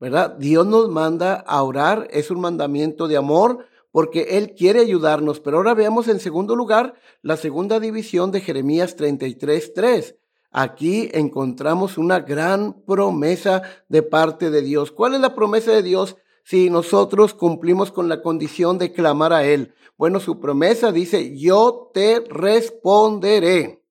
¿verdad? 0.01 0.35
Dios 0.37 0.67
nos 0.67 0.89
manda 0.89 1.35
a 1.35 1.63
orar, 1.63 2.09
es 2.11 2.29
un 2.29 2.41
mandamiento 2.41 3.07
de 3.07 3.15
amor 3.15 3.65
porque 3.93 4.37
Él 4.39 4.55
quiere 4.55 4.79
ayudarnos. 4.79 5.39
Pero 5.39 5.57
ahora 5.57 5.75
veamos 5.75 6.07
en 6.07 6.19
segundo 6.19 6.55
lugar 6.55 6.95
la 7.21 7.37
segunda 7.37 7.79
división 7.79 8.31
de 8.31 8.41
Jeremías 8.41 8.97
33.3. 8.97 10.17
Aquí 10.49 11.09
encontramos 11.13 11.99
una 11.99 12.19
gran 12.19 12.81
promesa 12.85 13.61
de 13.89 14.01
parte 14.01 14.49
de 14.49 14.63
Dios. 14.63 14.91
¿Cuál 14.91 15.13
es 15.13 15.21
la 15.21 15.35
promesa 15.35 15.71
de 15.71 15.83
Dios 15.83 16.17
si 16.43 16.71
nosotros 16.71 17.35
cumplimos 17.35 17.91
con 17.91 18.09
la 18.09 18.23
condición 18.23 18.79
de 18.79 18.91
clamar 18.91 19.31
a 19.31 19.45
Él? 19.45 19.75
Bueno, 19.95 20.19
su 20.19 20.39
promesa 20.39 20.91
dice, 20.91 21.37
yo 21.37 21.91
te 21.93 22.19
responderé. 22.19 23.83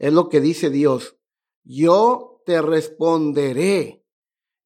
Es 0.00 0.12
lo 0.12 0.28
que 0.28 0.40
dice 0.40 0.68
Dios. 0.68 1.16
Yo 1.62 2.42
te 2.44 2.60
responderé. 2.60 4.04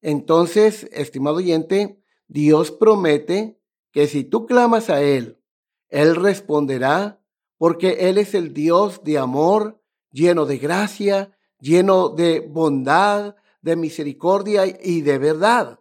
Entonces, 0.01 0.89
estimado 0.91 1.37
oyente, 1.37 2.03
Dios 2.27 2.71
promete 2.71 3.59
que 3.93 4.07
si 4.07 4.25
tú 4.25 4.45
clamas 4.45 4.89
a 4.89 5.01
Él, 5.01 5.39
Él 5.87 6.15
responderá 6.17 7.21
porque 7.57 8.09
Él 8.09 8.17
es 8.17 8.33
el 8.33 8.53
Dios 8.53 9.03
de 9.03 9.17
amor, 9.17 9.81
lleno 10.11 10.45
de 10.45 10.57
gracia, 10.57 11.37
lleno 11.59 12.09
de 12.09 12.41
bondad, 12.41 13.35
de 13.61 13.75
misericordia 13.77 14.65
y 14.65 15.01
de 15.01 15.17
verdad. 15.17 15.79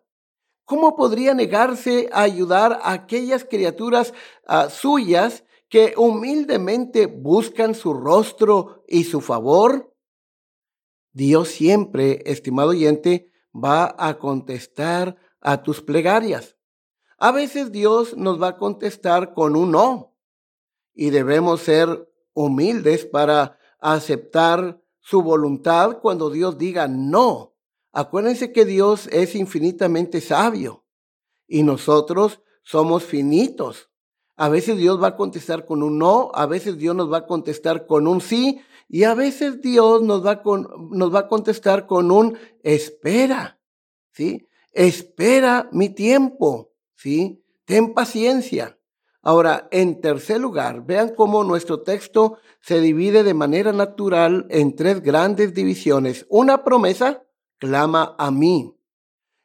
¿Cómo 0.64 0.94
podría 0.94 1.34
negarse 1.34 2.08
a 2.12 2.22
ayudar 2.22 2.78
a 2.82 2.92
aquellas 2.92 3.44
criaturas 3.44 4.14
ah, 4.46 4.68
suyas 4.70 5.44
que 5.68 5.94
humildemente 5.96 7.06
buscan 7.06 7.74
su 7.74 7.94
rostro 7.94 8.84
y 8.86 9.04
su 9.04 9.20
favor? 9.20 9.92
Dios 11.12 11.48
siempre, 11.48 12.22
estimado 12.26 12.70
oyente, 12.70 13.32
va 13.52 13.94
a 13.98 14.18
contestar 14.18 15.16
a 15.40 15.62
tus 15.62 15.82
plegarias. 15.82 16.56
A 17.22 17.30
veces 17.30 17.70
Dios 17.70 18.16
nos 18.16 18.42
va 18.42 18.48
a 18.48 18.56
contestar 18.56 19.32
con 19.32 19.54
un 19.54 19.70
no 19.70 20.16
y 20.92 21.10
debemos 21.10 21.60
ser 21.60 22.12
humildes 22.34 23.06
para 23.06 23.60
aceptar 23.78 24.82
su 24.98 25.22
voluntad 25.22 26.00
cuando 26.02 26.30
Dios 26.30 26.58
diga 26.58 26.88
no. 26.88 27.54
Acuérdense 27.92 28.50
que 28.50 28.64
Dios 28.64 29.08
es 29.12 29.36
infinitamente 29.36 30.20
sabio 30.20 30.84
y 31.46 31.62
nosotros 31.62 32.40
somos 32.64 33.04
finitos. 33.04 33.88
A 34.34 34.48
veces 34.48 34.76
Dios 34.76 35.00
va 35.00 35.08
a 35.08 35.16
contestar 35.16 35.64
con 35.64 35.84
un 35.84 35.98
no, 35.98 36.32
a 36.34 36.46
veces 36.46 36.76
Dios 36.76 36.96
nos 36.96 37.12
va 37.12 37.18
a 37.18 37.26
contestar 37.28 37.86
con 37.86 38.08
un 38.08 38.20
sí 38.20 38.62
y 38.88 39.04
a 39.04 39.14
veces 39.14 39.62
Dios 39.62 40.02
nos 40.02 40.26
va, 40.26 40.42
con, 40.42 40.68
nos 40.90 41.14
va 41.14 41.20
a 41.20 41.28
contestar 41.28 41.86
con 41.86 42.10
un 42.10 42.36
espera, 42.64 43.60
¿sí? 44.10 44.48
Espera 44.72 45.68
mi 45.70 45.88
tiempo, 45.88 46.71
¿sí? 47.02 47.42
Ten 47.64 47.94
paciencia. 47.94 48.78
Ahora, 49.22 49.68
en 49.70 50.00
tercer 50.00 50.40
lugar, 50.40 50.84
vean 50.84 51.14
cómo 51.16 51.44
nuestro 51.44 51.82
texto 51.82 52.38
se 52.60 52.80
divide 52.80 53.22
de 53.24 53.34
manera 53.34 53.72
natural 53.72 54.46
en 54.50 54.76
tres 54.76 55.02
grandes 55.02 55.54
divisiones. 55.54 56.26
Una 56.28 56.64
promesa, 56.64 57.24
clama 57.58 58.14
a 58.18 58.30
mí. 58.30 58.76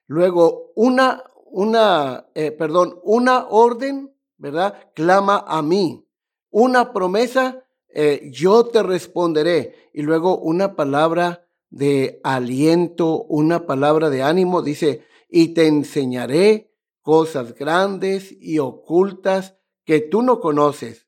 Luego, 0.07 0.71
una, 0.75 1.23
una, 1.45 2.27
eh, 2.33 2.51
perdón, 2.51 2.99
una 3.03 3.47
orden, 3.47 4.15
¿verdad? 4.37 4.75
Clama 4.93 5.43
a 5.47 5.61
mí. 5.61 6.07
Una 6.49 6.93
promesa, 6.93 7.63
eh, 7.89 8.29
yo 8.31 8.65
te 8.65 8.83
responderé. 8.83 9.89
Y 9.93 10.01
luego 10.03 10.37
una 10.37 10.75
palabra 10.75 11.47
de 11.69 12.19
aliento, 12.23 13.23
una 13.23 13.65
palabra 13.65 14.09
de 14.09 14.23
ánimo, 14.23 14.61
dice, 14.61 15.05
y 15.29 15.49
te 15.49 15.67
enseñaré 15.67 16.66
cosas 17.07 17.55
grandes 17.55 18.35
y 18.37 18.59
ocultas 18.59 19.55
que 19.85 20.01
tú 20.01 20.23
no 20.23 20.41
conoces. 20.41 21.07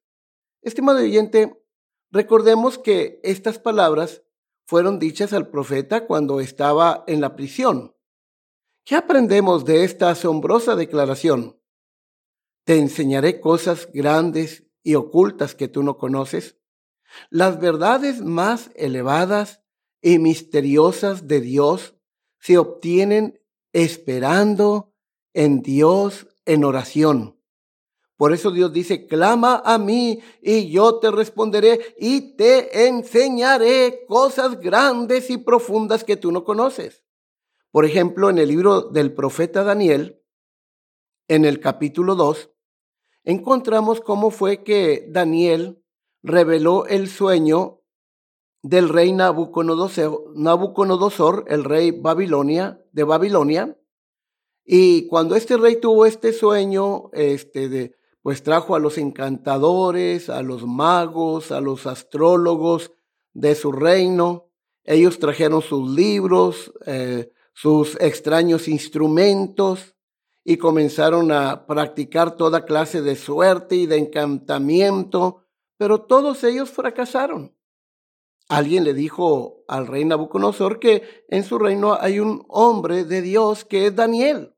Estimado 0.61 0.99
oyente, 0.99 1.61
recordemos 2.09 2.77
que 2.77 3.19
estas 3.21 3.59
palabras 3.59 4.23
fueron 4.65 4.97
dichas 4.97 5.33
al 5.33 5.49
profeta 5.49 6.07
cuando 6.07 6.39
estaba 6.39 7.03
en 7.05 7.19
la 7.19 7.35
prisión. 7.35 7.97
¿Qué 8.85 8.95
aprendemos 8.95 9.65
de 9.65 9.83
esta 9.83 10.09
asombrosa 10.09 10.77
declaración? 10.77 11.59
Te 12.63 12.77
enseñaré 12.77 13.41
cosas 13.41 13.89
grandes 13.91 14.71
y 14.81 14.95
ocultas 14.95 15.53
que 15.53 15.67
tú 15.67 15.83
no 15.83 15.97
conoces. 15.97 16.57
Las 17.29 17.59
verdades 17.59 18.21
más 18.21 18.71
elevadas 18.75 19.65
y 20.01 20.17
misteriosas 20.17 21.27
de 21.27 21.41
Dios 21.41 21.97
se 22.39 22.57
obtienen 22.57 23.41
esperando 23.73 24.88
en 25.33 25.61
Dios 25.61 26.27
en 26.45 26.63
oración. 26.63 27.37
Por 28.17 28.33
eso 28.33 28.51
Dios 28.51 28.73
dice, 28.73 29.07
clama 29.07 29.61
a 29.63 29.77
mí 29.77 30.19
y 30.41 30.69
yo 30.69 30.99
te 30.99 31.09
responderé 31.09 31.95
y 31.97 32.35
te 32.35 32.87
enseñaré 32.87 34.05
cosas 34.07 34.59
grandes 34.59 35.29
y 35.29 35.37
profundas 35.37 36.03
que 36.03 36.17
tú 36.17 36.31
no 36.31 36.43
conoces. 36.43 37.05
Por 37.71 37.85
ejemplo, 37.85 38.29
en 38.29 38.39
el 38.39 38.49
libro 38.49 38.81
del 38.81 39.13
profeta 39.13 39.63
Daniel, 39.63 40.21
en 41.29 41.45
el 41.45 41.61
capítulo 41.61 42.15
2, 42.15 42.49
encontramos 43.23 44.01
cómo 44.01 44.31
fue 44.31 44.63
que 44.63 45.05
Daniel 45.09 45.81
reveló 46.21 46.85
el 46.87 47.07
sueño 47.07 47.79
del 48.61 48.89
rey 48.89 49.13
Nabucodonosor, 49.13 51.45
el 51.47 51.63
rey 51.63 51.91
Babilonia, 51.91 52.83
de 52.91 53.03
Babilonia. 53.03 53.77
Y 54.71 55.07
cuando 55.07 55.35
este 55.35 55.57
rey 55.57 55.77
tuvo 55.77 56.05
este 56.05 56.31
sueño, 56.31 57.09
este 57.13 57.69
de, 57.69 57.95
pues 58.21 58.43
trajo 58.43 58.75
a 58.75 58.79
los 58.79 58.99
encantadores, 58.99 60.29
a 60.29 60.43
los 60.43 60.63
magos, 60.67 61.51
a 61.51 61.59
los 61.59 61.87
astrólogos 61.87 62.91
de 63.33 63.55
su 63.55 63.71
reino. 63.71 64.51
Ellos 64.83 65.17
trajeron 65.17 65.63
sus 65.63 65.89
libros, 65.89 66.71
eh, 66.85 67.31
sus 67.51 67.99
extraños 67.99 68.67
instrumentos 68.67 69.95
y 70.43 70.57
comenzaron 70.57 71.31
a 71.31 71.65
practicar 71.65 72.37
toda 72.37 72.65
clase 72.65 73.01
de 73.01 73.15
suerte 73.15 73.75
y 73.75 73.87
de 73.87 73.97
encantamiento, 73.97 75.47
pero 75.77 76.03
todos 76.03 76.43
ellos 76.43 76.69
fracasaron. 76.69 77.55
Alguien 78.49 78.83
le 78.83 78.93
dijo 78.93 79.63
al 79.67 79.87
rey 79.87 80.05
Nabucodonosor 80.05 80.79
que 80.79 81.25
en 81.27 81.43
su 81.43 81.57
reino 81.57 81.97
hay 81.99 82.19
un 82.19 82.45
hombre 82.49 83.03
de 83.03 83.23
Dios 83.23 83.65
que 83.65 83.87
es 83.87 83.95
Daniel. 83.95 84.53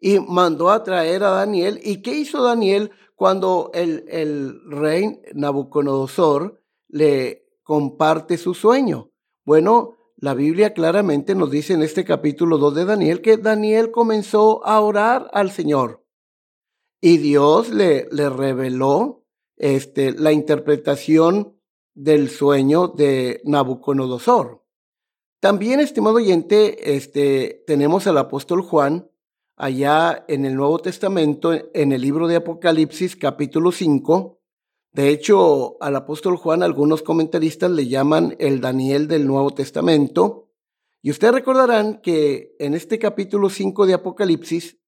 Y 0.00 0.18
mandó 0.18 0.70
a 0.70 0.82
traer 0.82 1.22
a 1.22 1.30
Daniel. 1.30 1.78
¿Y 1.82 2.02
qué 2.02 2.12
hizo 2.12 2.42
Daniel 2.42 2.90
cuando 3.14 3.70
el, 3.74 4.04
el 4.08 4.60
rey 4.70 5.20
Nabucodonosor 5.34 6.62
le 6.88 7.46
comparte 7.62 8.38
su 8.38 8.54
sueño? 8.54 9.10
Bueno, 9.44 9.96
la 10.16 10.34
Biblia 10.34 10.74
claramente 10.74 11.34
nos 11.34 11.50
dice 11.50 11.74
en 11.74 11.82
este 11.82 12.04
capítulo 12.04 12.58
2 12.58 12.74
de 12.74 12.84
Daniel 12.84 13.20
que 13.20 13.36
Daniel 13.36 13.90
comenzó 13.90 14.64
a 14.66 14.80
orar 14.80 15.30
al 15.32 15.50
Señor. 15.50 16.04
Y 17.00 17.18
Dios 17.18 17.70
le, 17.70 18.08
le 18.10 18.28
reveló 18.28 19.24
este, 19.56 20.12
la 20.12 20.32
interpretación 20.32 21.60
del 21.94 22.30
sueño 22.30 22.88
de 22.88 23.42
Nabucodonosor. 23.44 24.64
También, 25.40 25.80
estimado 25.80 26.16
oyente, 26.16 26.96
este, 26.96 27.64
tenemos 27.66 28.06
al 28.06 28.18
apóstol 28.18 28.62
Juan, 28.62 29.09
allá 29.60 30.24
en 30.26 30.46
el 30.46 30.54
Nuevo 30.56 30.78
Testamento, 30.78 31.52
en 31.52 31.92
el 31.92 32.00
libro 32.00 32.26
de 32.26 32.36
Apocalipsis 32.36 33.14
capítulo 33.14 33.72
5. 33.72 34.40
De 34.92 35.10
hecho, 35.10 35.76
al 35.82 35.96
apóstol 35.96 36.36
Juan 36.36 36.62
algunos 36.62 37.02
comentaristas 37.02 37.70
le 37.70 37.86
llaman 37.86 38.36
el 38.38 38.62
Daniel 38.62 39.06
del 39.06 39.26
Nuevo 39.26 39.50
Testamento. 39.50 40.48
Y 41.02 41.10
ustedes 41.10 41.34
recordarán 41.34 42.00
que 42.00 42.56
en 42.58 42.72
este 42.72 42.98
capítulo 42.98 43.50
5 43.50 43.86
de 43.86 43.94
Apocalipsis, 43.94 44.78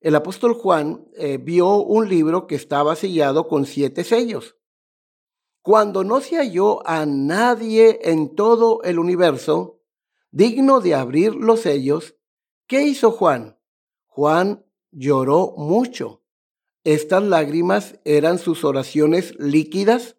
el 0.00 0.16
apóstol 0.16 0.54
Juan 0.54 1.06
eh, 1.14 1.38
vio 1.38 1.76
un 1.76 2.08
libro 2.08 2.48
que 2.48 2.56
estaba 2.56 2.96
sellado 2.96 3.46
con 3.46 3.64
siete 3.64 4.02
sellos. 4.02 4.56
Cuando 5.62 6.02
no 6.02 6.20
se 6.20 6.36
halló 6.36 6.84
a 6.84 7.06
nadie 7.06 8.00
en 8.02 8.34
todo 8.34 8.82
el 8.82 8.98
universo 8.98 9.82
digno 10.32 10.80
de 10.80 10.96
abrir 10.96 11.34
los 11.34 11.60
sellos, 11.60 12.16
¿qué 12.66 12.82
hizo 12.82 13.12
Juan? 13.12 13.59
Juan 14.10 14.66
lloró 14.90 15.54
mucho. 15.56 16.22
Estas 16.82 17.22
lágrimas 17.22 18.00
eran 18.04 18.38
sus 18.38 18.64
oraciones 18.64 19.34
líquidas. 19.38 20.16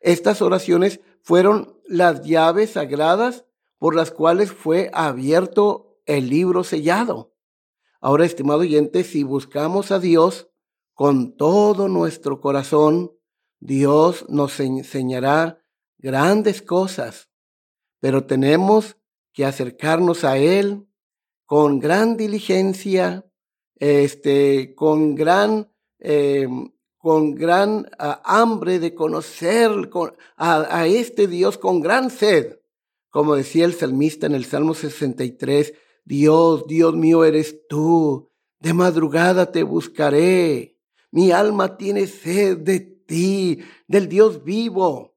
Estas 0.00 0.42
oraciones 0.42 1.00
fueron 1.22 1.80
las 1.86 2.22
llaves 2.22 2.72
sagradas 2.72 3.44
por 3.78 3.94
las 3.94 4.10
cuales 4.10 4.52
fue 4.52 4.90
abierto 4.92 6.00
el 6.04 6.28
libro 6.28 6.64
sellado. 6.64 7.32
Ahora, 8.00 8.26
estimado 8.26 8.60
oyente, 8.60 9.04
si 9.04 9.22
buscamos 9.22 9.92
a 9.92 10.00
Dios 10.00 10.48
con 10.92 11.36
todo 11.36 11.88
nuestro 11.88 12.40
corazón, 12.40 13.12
Dios 13.60 14.26
nos 14.28 14.58
enseñará 14.58 15.62
grandes 15.98 16.60
cosas, 16.60 17.30
pero 18.00 18.26
tenemos 18.26 18.96
que 19.32 19.44
acercarnos 19.44 20.24
a 20.24 20.38
Él 20.38 20.88
con 21.46 21.78
gran 21.78 22.16
diligencia, 22.16 23.24
este, 23.76 24.74
con 24.74 25.14
gran, 25.14 25.70
em, 26.00 26.72
con 26.98 27.34
gran 27.34 27.88
ah, 27.98 28.20
hambre 28.24 28.80
de 28.80 28.94
conocer 28.94 29.70
a, 30.36 30.78
a 30.78 30.86
este 30.86 31.28
Dios, 31.28 31.56
con 31.56 31.80
gran 31.80 32.10
sed. 32.10 32.58
Como 33.10 33.36
decía 33.36 33.64
el 33.64 33.74
salmista 33.74 34.26
en 34.26 34.34
el 34.34 34.44
Salmo 34.44 34.74
63, 34.74 35.72
Dios, 36.04 36.66
Dios 36.66 36.94
mío 36.94 37.24
eres 37.24 37.66
tú, 37.68 38.30
de 38.58 38.74
madrugada 38.74 39.52
te 39.52 39.62
buscaré, 39.62 40.76
mi 41.10 41.30
alma 41.30 41.76
tiene 41.76 42.06
sed 42.06 42.58
de 42.58 42.80
ti, 42.80 43.60
del 43.86 44.08
Dios 44.08 44.42
vivo. 44.44 45.14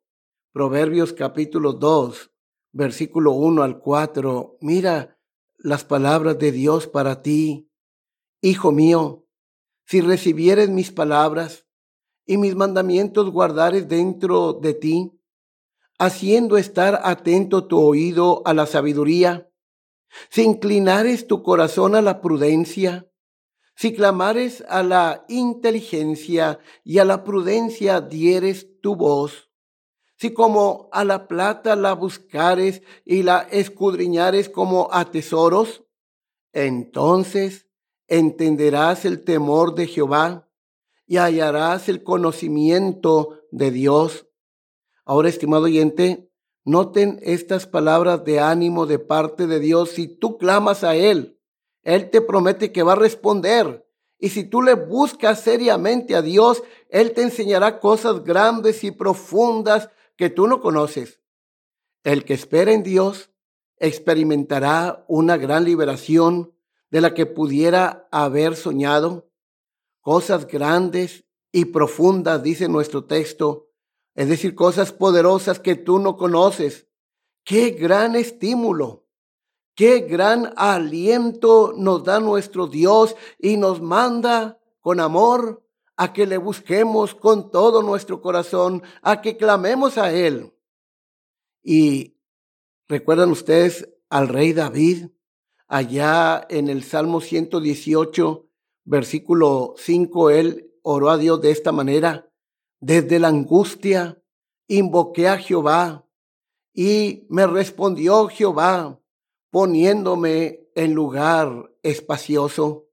Proverbios 0.51 1.13
capítulo 1.13 1.73
2, 1.73 2.31
versículo 2.71 3.33
1 3.33 3.63
al 3.63 3.79
4. 3.79 4.57
Mira 4.61 5.18
las 5.59 5.83
palabras 5.83 6.39
de 6.39 6.51
Dios 6.51 6.87
para 6.87 7.21
ti. 7.21 7.69
Hijo 8.41 8.71
mío, 8.71 9.27
si 9.85 10.01
recibieres 10.01 10.69
mis 10.69 10.91
palabras 10.91 11.65
y 12.25 12.37
mis 12.37 12.55
mandamientos 12.55 13.29
guardares 13.29 13.87
dentro 13.87 14.53
de 14.53 14.73
ti, 14.73 15.11
haciendo 15.97 16.57
estar 16.57 17.01
atento 17.03 17.67
tu 17.67 17.79
oído 17.79 18.41
a 18.45 18.53
la 18.53 18.65
sabiduría, 18.65 19.51
si 20.29 20.43
inclinares 20.43 21.27
tu 21.27 21.43
corazón 21.43 21.93
a 21.95 22.01
la 22.01 22.21
prudencia, 22.21 23.11
si 23.75 23.93
clamares 23.93 24.63
a 24.69 24.81
la 24.83 25.25
inteligencia 25.27 26.59
y 26.83 26.99
a 26.99 27.05
la 27.05 27.23
prudencia 27.23 28.01
dieres 28.01 28.67
tu 28.81 28.95
voz, 28.95 29.48
si 30.19 30.33
como 30.33 30.89
a 30.91 31.05
la 31.05 31.29
plata 31.29 31.77
la 31.77 31.93
buscares 31.93 32.81
y 33.05 33.23
la 33.23 33.47
escudriñares 33.51 34.49
como 34.49 34.89
a 34.91 35.05
tesoros, 35.11 35.85
entonces 36.51 37.67
entenderás 38.07 39.05
el 39.05 39.23
temor 39.23 39.75
de 39.75 39.87
Jehová 39.87 40.49
y 41.07 41.17
hallarás 41.17 41.87
el 41.87 42.03
conocimiento 42.03 43.39
de 43.51 43.71
Dios. 43.71 44.27
Ahora, 45.05 45.29
estimado 45.29 45.63
oyente, 45.63 46.29
noten 46.65 47.19
estas 47.21 47.65
palabras 47.65 48.25
de 48.25 48.41
ánimo 48.41 48.85
de 48.87 48.99
parte 48.99 49.47
de 49.47 49.61
Dios. 49.61 49.91
Si 49.91 50.07
tú 50.09 50.37
clamas 50.37 50.83
a 50.83 50.97
Él, 50.97 51.39
Él 51.81 52.09
te 52.09 52.19
promete 52.19 52.73
que 52.73 52.83
va 52.83 52.91
a 52.91 52.95
responder. 52.95 53.87
Y 54.17 54.29
si 54.29 54.43
tú 54.43 54.63
le 54.63 54.73
buscas 54.73 55.39
seriamente 55.39 56.13
a 56.13 56.21
Dios, 56.21 56.61
Él 56.89 57.13
te 57.13 57.21
enseñará 57.21 57.79
cosas 57.79 58.25
grandes 58.25 58.83
y 58.83 58.91
profundas 58.91 59.89
que 60.19 60.29
tú 60.29 60.47
no 60.47 60.59
conoces. 60.59 61.21
El 62.03 62.25
que 62.25 62.33
espera 62.33 62.73
en 62.73 62.83
Dios 62.83 63.31
experimentará 63.77 65.05
una 65.07 65.37
gran 65.37 65.63
liberación 65.63 66.53
de 66.91 66.99
la 66.99 67.13
que 67.13 67.25
pudiera 67.25 68.09
haber 68.11 68.57
soñado. 68.57 69.31
Cosas 70.01 70.45
grandes 70.45 71.23
y 71.53 71.65
profundas, 71.65 72.43
dice 72.43 72.67
nuestro 72.67 73.05
texto, 73.05 73.69
es 74.13 74.27
decir, 74.27 74.55
cosas 74.55 74.91
poderosas 74.91 75.61
que 75.61 75.75
tú 75.75 75.99
no 75.99 76.17
conoces. 76.17 76.89
Qué 77.45 77.69
gran 77.69 78.17
estímulo, 78.17 79.07
qué 79.73 80.01
gran 80.01 80.51
aliento 80.57 81.73
nos 81.77 82.03
da 82.03 82.19
nuestro 82.19 82.67
Dios 82.67 83.15
y 83.37 83.55
nos 83.55 83.79
manda 83.79 84.59
con 84.81 84.99
amor 84.99 85.63
a 86.01 86.13
que 86.13 86.25
le 86.25 86.37
busquemos 86.37 87.13
con 87.13 87.51
todo 87.51 87.83
nuestro 87.83 88.21
corazón, 88.21 88.81
a 89.01 89.21
que 89.21 89.35
clamemos 89.35 89.97
a 89.97 90.13
Él. 90.13 90.53
Y 91.61 92.15
recuerdan 92.87 93.31
ustedes 93.31 93.89
al 94.09 94.29
rey 94.29 94.53
David, 94.53 95.07
allá 95.67 96.47
en 96.49 96.69
el 96.69 96.83
Salmo 96.83 97.19
118, 97.19 98.47
versículo 98.85 99.73
5, 99.77 100.29
él 100.29 100.71
oró 100.83 101.09
a 101.09 101.17
Dios 101.17 101.41
de 101.41 101.51
esta 101.51 101.73
manera, 101.73 102.31
desde 102.79 103.19
la 103.19 103.27
angustia 103.27 104.23
invoqué 104.69 105.27
a 105.27 105.37
Jehová 105.37 106.07
y 106.73 107.27
me 107.27 107.45
respondió 107.45 108.29
Jehová 108.29 109.01
poniéndome 109.51 110.61
en 110.75 110.93
lugar 110.93 111.75
espacioso. 111.83 112.88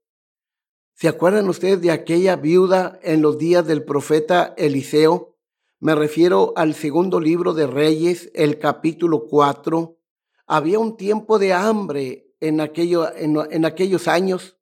¿Se 0.99 1.07
acuerdan 1.07 1.47
ustedes 1.47 1.79
de 1.79 1.91
aquella 1.91 2.37
viuda 2.37 2.99
en 3.03 3.21
los 3.21 3.37
días 3.37 3.67
del 3.67 3.83
profeta 3.83 4.55
Eliseo? 4.57 5.37
Me 5.79 5.93
refiero 5.93 6.53
al 6.55 6.73
segundo 6.73 7.19
libro 7.19 7.53
de 7.53 7.67
Reyes, 7.67 8.31
el 8.33 8.57
capítulo 8.57 9.27
4. 9.27 9.95
Había 10.47 10.79
un 10.79 10.97
tiempo 10.97 11.37
de 11.37 11.53
hambre 11.53 12.33
en, 12.39 12.61
aquello, 12.61 13.15
en, 13.15 13.63
aquellos 13.63 14.07
años. 14.07 14.57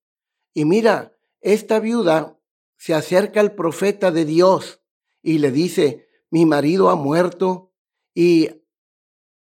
Y 0.54 0.66
mira, 0.66 1.18
esta 1.40 1.80
viuda 1.80 2.38
se 2.76 2.94
acerca 2.94 3.40
al 3.40 3.56
profeta 3.56 4.12
de 4.12 4.26
Dios 4.26 4.82
y 5.22 5.38
le 5.38 5.52
dice, 5.52 6.10
mi 6.32 6.46
marido 6.46 6.90
ha 6.90 6.96
muerto 6.96 7.72
y 8.14 8.50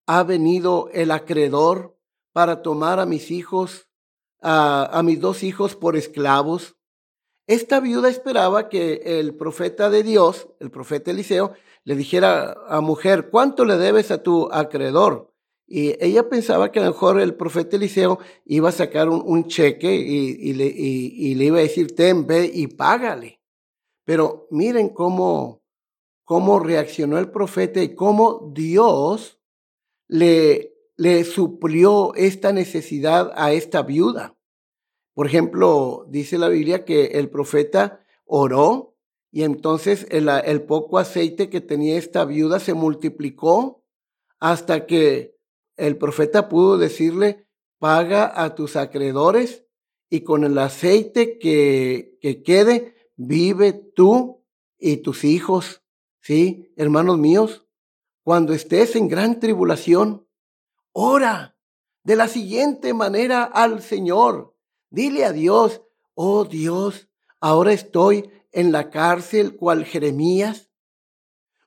ha 0.06 0.24
venido 0.24 0.88
el 0.92 1.12
acreedor 1.12 1.96
para 2.32 2.62
tomar 2.62 2.98
a 2.98 3.06
mis 3.06 3.30
hijos, 3.30 3.88
a 4.40 5.00
mis 5.04 5.20
dos 5.20 5.44
hijos 5.44 5.76
por 5.76 5.96
esclavos. 5.96 6.78
Esta 7.50 7.80
viuda 7.80 8.08
esperaba 8.08 8.68
que 8.68 9.02
el 9.18 9.34
profeta 9.34 9.90
de 9.90 10.04
Dios, 10.04 10.46
el 10.60 10.70
profeta 10.70 11.10
Eliseo, 11.10 11.54
le 11.82 11.96
dijera 11.96 12.56
a 12.68 12.80
mujer, 12.80 13.28
¿cuánto 13.28 13.64
le 13.64 13.76
debes 13.76 14.12
a 14.12 14.22
tu 14.22 14.48
acreedor? 14.52 15.34
Y 15.66 15.96
ella 15.98 16.28
pensaba 16.28 16.70
que 16.70 16.78
a 16.78 16.84
lo 16.84 16.92
mejor 16.92 17.20
el 17.20 17.34
profeta 17.34 17.74
Eliseo 17.74 18.20
iba 18.44 18.68
a 18.68 18.72
sacar 18.72 19.08
un, 19.08 19.48
cheque 19.48 19.92
y, 19.92 20.52
le, 20.52 21.44
iba 21.44 21.58
a 21.58 21.62
decir, 21.62 21.96
ten, 21.96 22.24
ve 22.24 22.48
y 22.54 22.68
págale. 22.68 23.40
Pero 24.04 24.46
miren 24.52 24.90
cómo, 24.90 25.64
cómo 26.22 26.60
reaccionó 26.60 27.18
el 27.18 27.32
profeta 27.32 27.82
y 27.82 27.96
cómo 27.96 28.52
Dios 28.54 29.40
le, 30.06 30.76
le 30.96 31.24
suplió 31.24 32.14
esta 32.14 32.52
necesidad 32.52 33.32
a 33.34 33.52
esta 33.52 33.82
viuda. 33.82 34.36
Por 35.20 35.26
ejemplo, 35.26 36.06
dice 36.08 36.38
la 36.38 36.48
Biblia 36.48 36.86
que 36.86 37.08
el 37.18 37.28
profeta 37.28 38.02
oró 38.24 38.96
y 39.30 39.42
entonces 39.42 40.06
el, 40.08 40.62
poco 40.62 40.96
aceite 40.96 41.50
que 41.50 41.60
tenía 41.60 41.98
esta 41.98 42.24
viuda 42.24 42.58
se 42.58 42.72
multiplicó 42.72 43.84
hasta 44.38 44.86
que 44.86 45.36
el 45.76 45.98
profeta 45.98 46.48
pudo 46.48 46.78
decirle, 46.78 47.46
paga 47.78 48.32
a 48.34 48.54
tus 48.54 48.76
acreedores 48.76 49.66
y 50.08 50.22
con 50.22 50.42
el 50.42 50.56
aceite 50.56 51.38
que, 51.38 52.16
que 52.22 52.42
quede, 52.42 52.94
vive 53.16 53.74
tú 53.74 54.42
y 54.78 55.02
tus 55.02 55.24
hijos. 55.24 55.82
Sí, 56.22 56.72
hermanos 56.76 57.18
míos, 57.18 57.66
cuando 58.22 58.54
estés 58.54 58.96
en 58.96 59.08
gran 59.08 59.38
tribulación, 59.38 60.26
ora 60.92 61.58
de 62.04 62.16
la 62.16 62.26
siguiente 62.26 62.94
manera 62.94 63.44
al 63.44 63.82
Señor. 63.82 64.56
Dile 64.90 65.24
a 65.24 65.32
Dios, 65.32 65.82
oh 66.14 66.44
Dios, 66.44 67.08
ahora 67.40 67.72
estoy 67.72 68.30
en 68.50 68.72
la 68.72 68.90
cárcel 68.90 69.56
cual 69.56 69.84
Jeremías. 69.84 70.70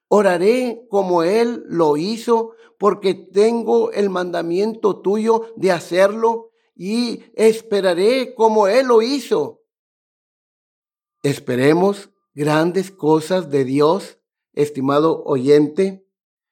Oraré 0.10 0.86
como 0.90 1.24
Él 1.24 1.64
lo 1.68 1.98
hizo 1.98 2.52
porque 2.78 3.14
tengo 3.14 3.92
el 3.92 4.10
mandamiento 4.10 5.00
tuyo 5.00 5.54
de 5.56 5.72
hacerlo 5.72 6.52
y 6.76 7.24
esperaré 7.36 8.36
como 8.36 8.68
Él 8.68 8.88
lo 8.88 9.02
hizo. 9.02 9.64
Esperemos 11.24 12.10
grandes 12.34 12.92
cosas 12.92 13.50
de 13.50 13.64
Dios, 13.64 14.20
estimado 14.52 15.24
oyente. 15.24 16.06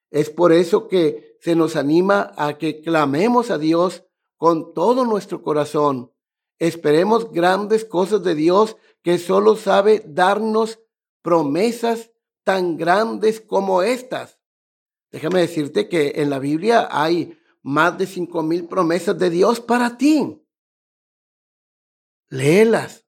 Es 0.09 0.29
por 0.29 0.53
eso 0.53 0.87
que 0.87 1.37
se 1.41 1.55
nos 1.55 1.75
anima 1.75 2.31
a 2.37 2.57
que 2.57 2.81
clamemos 2.81 3.51
a 3.51 3.57
Dios 3.57 4.05
con 4.37 4.73
todo 4.73 5.03
nuestro 5.05 5.41
corazón. 5.41 6.13
Esperemos 6.61 7.31
grandes 7.31 7.85
cosas 7.85 8.21
de 8.21 8.35
Dios 8.35 8.77
que 9.01 9.17
solo 9.17 9.55
sabe 9.55 10.03
darnos 10.05 10.77
promesas 11.23 12.11
tan 12.43 12.77
grandes 12.77 13.41
como 13.41 13.81
estas. 13.81 14.39
Déjame 15.09 15.39
decirte 15.39 15.89
que 15.89 16.13
en 16.17 16.29
la 16.29 16.37
Biblia 16.37 16.87
hay 16.91 17.35
más 17.63 17.97
de 17.97 18.05
cinco 18.05 18.43
mil 18.43 18.67
promesas 18.67 19.17
de 19.17 19.31
Dios 19.31 19.59
para 19.59 19.97
ti. 19.97 20.39
Léelas, 22.29 23.07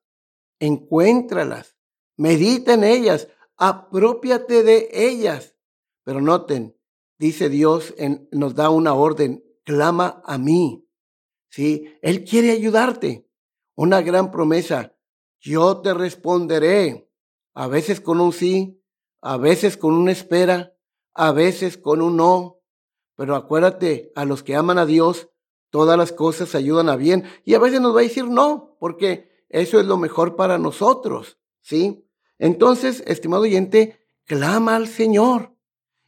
encuéntralas, 0.58 1.76
medita 2.16 2.74
en 2.74 2.82
ellas, 2.82 3.28
apropiate 3.56 4.64
de 4.64 4.88
ellas. 4.92 5.54
Pero 6.02 6.20
noten, 6.20 6.76
dice 7.20 7.48
Dios, 7.48 7.94
en, 7.98 8.28
nos 8.32 8.56
da 8.56 8.70
una 8.70 8.94
orden, 8.94 9.44
clama 9.62 10.20
a 10.24 10.38
mí. 10.38 10.88
Sí, 11.50 11.96
Él 12.02 12.24
quiere 12.24 12.50
ayudarte. 12.50 13.30
Una 13.74 14.02
gran 14.02 14.30
promesa, 14.30 14.94
yo 15.40 15.80
te 15.80 15.94
responderé, 15.94 17.10
a 17.54 17.66
veces 17.66 18.00
con 18.00 18.20
un 18.20 18.32
sí, 18.32 18.80
a 19.20 19.36
veces 19.36 19.76
con 19.76 19.94
una 19.94 20.12
espera, 20.12 20.76
a 21.14 21.32
veces 21.32 21.78
con 21.78 22.02
un 22.02 22.16
no. 22.16 22.60
Pero 23.16 23.36
acuérdate, 23.36 24.12
a 24.14 24.24
los 24.24 24.42
que 24.42 24.56
aman 24.56 24.78
a 24.78 24.86
Dios, 24.86 25.28
todas 25.70 25.96
las 25.98 26.12
cosas 26.12 26.54
ayudan 26.54 26.88
a 26.88 26.96
bien. 26.96 27.24
Y 27.44 27.54
a 27.54 27.58
veces 27.58 27.80
nos 27.80 27.94
va 27.94 28.00
a 28.00 28.04
decir 28.04 28.26
no, 28.26 28.76
porque 28.78 29.44
eso 29.48 29.80
es 29.80 29.86
lo 29.86 29.96
mejor 29.96 30.36
para 30.36 30.58
nosotros, 30.58 31.38
¿sí? 31.60 32.08
Entonces, 32.38 33.02
estimado 33.06 33.42
oyente, 33.42 34.06
clama 34.24 34.76
al 34.76 34.88
Señor 34.88 35.54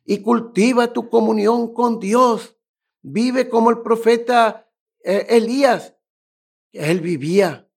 y 0.05 0.18
cultiva 0.22 0.92
tu 0.92 1.11
comunión 1.11 1.72
con 1.72 1.98
Dios. 1.98 2.57
Vive 3.02 3.48
como 3.48 3.70
el 3.70 3.83
profeta 3.83 4.68
eh, 5.05 5.26
Elías. 5.31 5.95
Él 6.78 7.00
vivía 7.00 7.68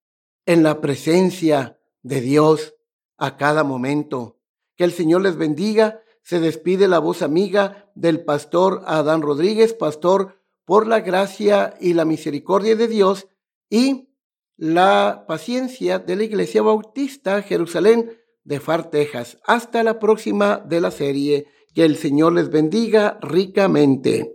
en 0.46 0.62
la 0.62 0.80
presencia 0.80 1.78
de 2.02 2.20
Dios 2.20 2.74
a 3.18 3.36
cada 3.36 3.64
momento. 3.64 4.38
Que 4.76 4.84
el 4.84 4.92
Señor 4.92 5.22
les 5.22 5.36
bendiga. 5.36 6.02
Se 6.22 6.40
despide 6.40 6.88
la 6.88 6.98
voz 6.98 7.22
amiga 7.22 7.90
del 7.94 8.24
pastor 8.24 8.82
Adán 8.86 9.22
Rodríguez, 9.22 9.74
pastor 9.74 10.40
por 10.64 10.86
la 10.86 11.00
gracia 11.00 11.74
y 11.80 11.94
la 11.94 12.04
misericordia 12.04 12.76
de 12.76 12.88
Dios 12.88 13.28
y 13.68 14.08
la 14.56 15.24
paciencia 15.26 15.98
de 15.98 16.16
la 16.16 16.24
Iglesia 16.24 16.62
Bautista 16.62 17.42
Jerusalén 17.42 18.12
de 18.44 18.60
Far, 18.60 18.90
Texas. 18.90 19.38
Hasta 19.46 19.82
la 19.82 19.98
próxima 19.98 20.58
de 20.58 20.80
la 20.80 20.90
serie. 20.90 21.46
Que 21.74 21.84
el 21.84 21.96
Señor 21.96 22.32
les 22.32 22.50
bendiga 22.50 23.18
ricamente. 23.22 24.34